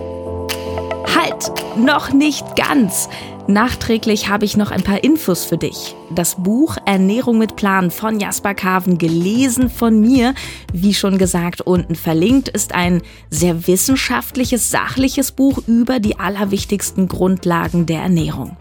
Halt, 1.16 1.52
noch 1.78 2.12
nicht 2.12 2.56
ganz. 2.56 3.10
Nachträglich 3.48 4.28
habe 4.28 4.44
ich 4.44 4.58
noch 4.58 4.72
ein 4.72 4.82
paar 4.82 5.04
Infos 5.04 5.46
für 5.46 5.58
dich. 5.58 5.96
Das 6.10 6.36
Buch 6.36 6.78
Ernährung 6.86 7.38
mit 7.38 7.56
Plan 7.56 7.92
von 7.92 8.20
Jasper 8.20 8.56
Carven, 8.56 8.98
gelesen 8.98 9.70
von 9.70 10.02
mir, 10.02 10.34
wie 10.74 10.96
schon 10.96 11.20
gesagt, 11.20 11.62
unten 11.62 11.94
verlinkt, 11.94 12.50
ist 12.50 12.74
ein 12.74 13.04
sehr 13.30 13.68
wissenschaftliches, 13.68 14.72
sachliches 14.72 15.32
Buch 15.32 15.60
über 15.68 16.00
die 16.00 16.20
allerwichtigsten 16.20 17.08
Grundlagen 17.08 17.86
der 17.86 18.02
Ernährung. 18.02 18.58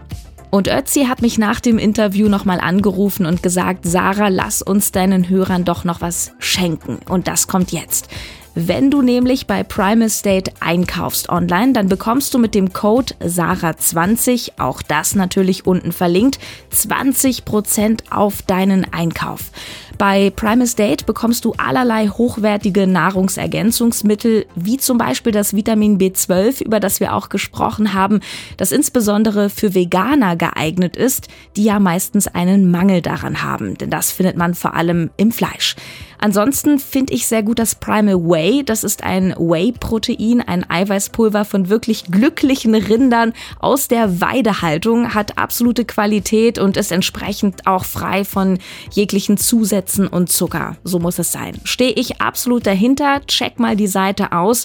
Und 0.51 0.69
Ötzi 0.69 1.07
hat 1.07 1.23
mich 1.23 1.39
nach 1.39 1.61
dem 1.61 1.79
Interview 1.79 2.29
nochmal 2.29 2.61
angerufen 2.61 3.25
und 3.25 3.43
gesagt, 3.43 3.87
Sarah, 3.87 4.29
lass 4.29 4.61
uns 4.61 4.93
deinen 4.93 5.31
Hörern 5.31 5.65
doch 5.65 5.85
noch 5.85 6.03
was 6.03 6.33
schenken. 6.39 6.99
Und 7.09 7.27
das 7.27 7.49
kommt 7.49 7.73
jetzt. 7.73 8.09
Wenn 8.57 8.89
du 8.89 9.03
nämlich 9.03 9.49
bei 9.49 9.65
Prime 9.65 10.05
Estate 10.05 10.53
einkaufst 10.61 11.29
online, 11.29 11.73
dann 11.73 11.89
bekommst 11.89 12.33
du 12.35 12.39
mit 12.39 12.55
dem 12.55 12.73
Code 12.73 13.13
SARA20, 13.21 14.53
auch 14.59 14.81
das 14.81 15.17
natürlich 15.17 15.67
unten 15.67 15.91
verlinkt, 15.91 16.39
20% 16.73 18.13
auf 18.13 18.43
deinen 18.43 18.87
Einkauf. 18.93 19.51
Bei 19.99 20.31
Primus 20.31 20.77
Date 20.77 21.07
bekommst 21.07 21.45
du 21.45 21.53
allerlei 21.57 22.09
hochwertige 22.09 22.87
Nahrungsergänzungsmittel, 22.87 24.47
wie 24.55 24.77
zum 24.77 24.99
Beispiel 24.99 25.33
das 25.33 25.55
Vitamin 25.55 25.99
B12, 25.99 26.63
über 26.63 26.79
das 26.79 27.01
wir 27.01 27.15
auch 27.15 27.29
gesprochen 27.29 27.93
haben, 27.93 28.21
das 28.57 28.71
insbesondere 28.71 29.51
für 29.51 29.75
Veganer 29.75 30.37
geeignet 30.37 30.97
ist, 30.97 31.29
die 31.57 31.65
ja 31.65 31.81
meistens 31.81 32.29
einen 32.29 32.71
Mangel 32.71 33.03
daran 33.03 33.43
haben, 33.43 33.79
denn 33.79 33.91
das 33.91 34.13
findet 34.13 34.37
man 34.37 34.55
vor 34.55 34.75
allem 34.75 35.11
im 35.17 35.33
Fleisch. 35.33 35.77
Ansonsten 36.25 36.79
finde 36.79 37.13
ich 37.13 37.27
sehr 37.27 37.43
gut 37.43 37.59
das 37.59 37.75
Primal 37.75 38.15
Whey. 38.15 38.65
Das 38.65 38.83
ist 38.83 39.05
ein 39.05 39.35
Whey-Protein, 39.37 40.41
ein 40.41 40.65
Eiweißpulver 40.71 41.45
von 41.45 41.69
wirklich 41.69 42.05
glücklichen 42.05 42.75
Rindern 42.75 43.35
aus 43.59 43.89
der 43.89 44.23
Weidehaltung, 44.23 45.13
hat 45.13 45.37
absolute 45.37 45.85
Qualität 45.85 46.59
und 46.59 46.79
ist 46.79 46.93
entsprechend 46.93 47.67
auch 47.67 47.85
frei 47.85 48.25
von 48.25 48.59
jeglichen 48.91 49.37
Zusätzen 49.37 50.07
und 50.07 50.33
Zucker. 50.33 50.79
So 50.83 50.99
muss 50.99 51.19
es 51.19 51.31
sein. 51.31 51.61
Stehe 51.65 51.93
ich 51.93 52.23
absolut 52.23 52.67
dahinter. 52.67 53.21
Check 53.27 53.59
mal 53.59 53.77
die 53.77 53.87
Seite 53.87 54.33
aus. 54.33 54.65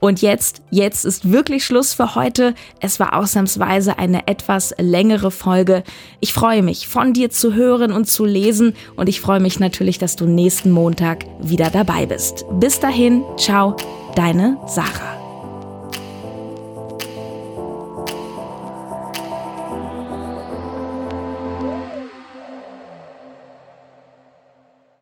Und 0.00 0.22
jetzt, 0.22 0.62
jetzt 0.70 1.04
ist 1.04 1.30
wirklich 1.30 1.64
Schluss 1.64 1.94
für 1.94 2.14
heute. 2.14 2.54
Es 2.80 3.00
war 3.00 3.14
ausnahmsweise 3.14 3.98
eine 3.98 4.26
etwas 4.28 4.74
längere 4.78 5.30
Folge. 5.30 5.82
Ich 6.20 6.32
freue 6.32 6.62
mich, 6.62 6.88
von 6.88 7.12
dir 7.12 7.30
zu 7.30 7.54
hören 7.54 7.92
und 7.92 8.06
zu 8.06 8.24
lesen 8.24 8.74
und 8.96 9.08
ich 9.08 9.20
freue 9.20 9.40
mich 9.40 9.58
natürlich, 9.58 9.98
dass 9.98 10.16
du 10.16 10.26
nächsten 10.26 10.70
Montag 10.70 11.24
wieder 11.40 11.70
dabei 11.70 12.06
bist. 12.06 12.44
Bis 12.60 12.78
dahin, 12.80 13.22
ciao, 13.36 13.76
deine 14.14 14.58
Sarah. 14.66 15.25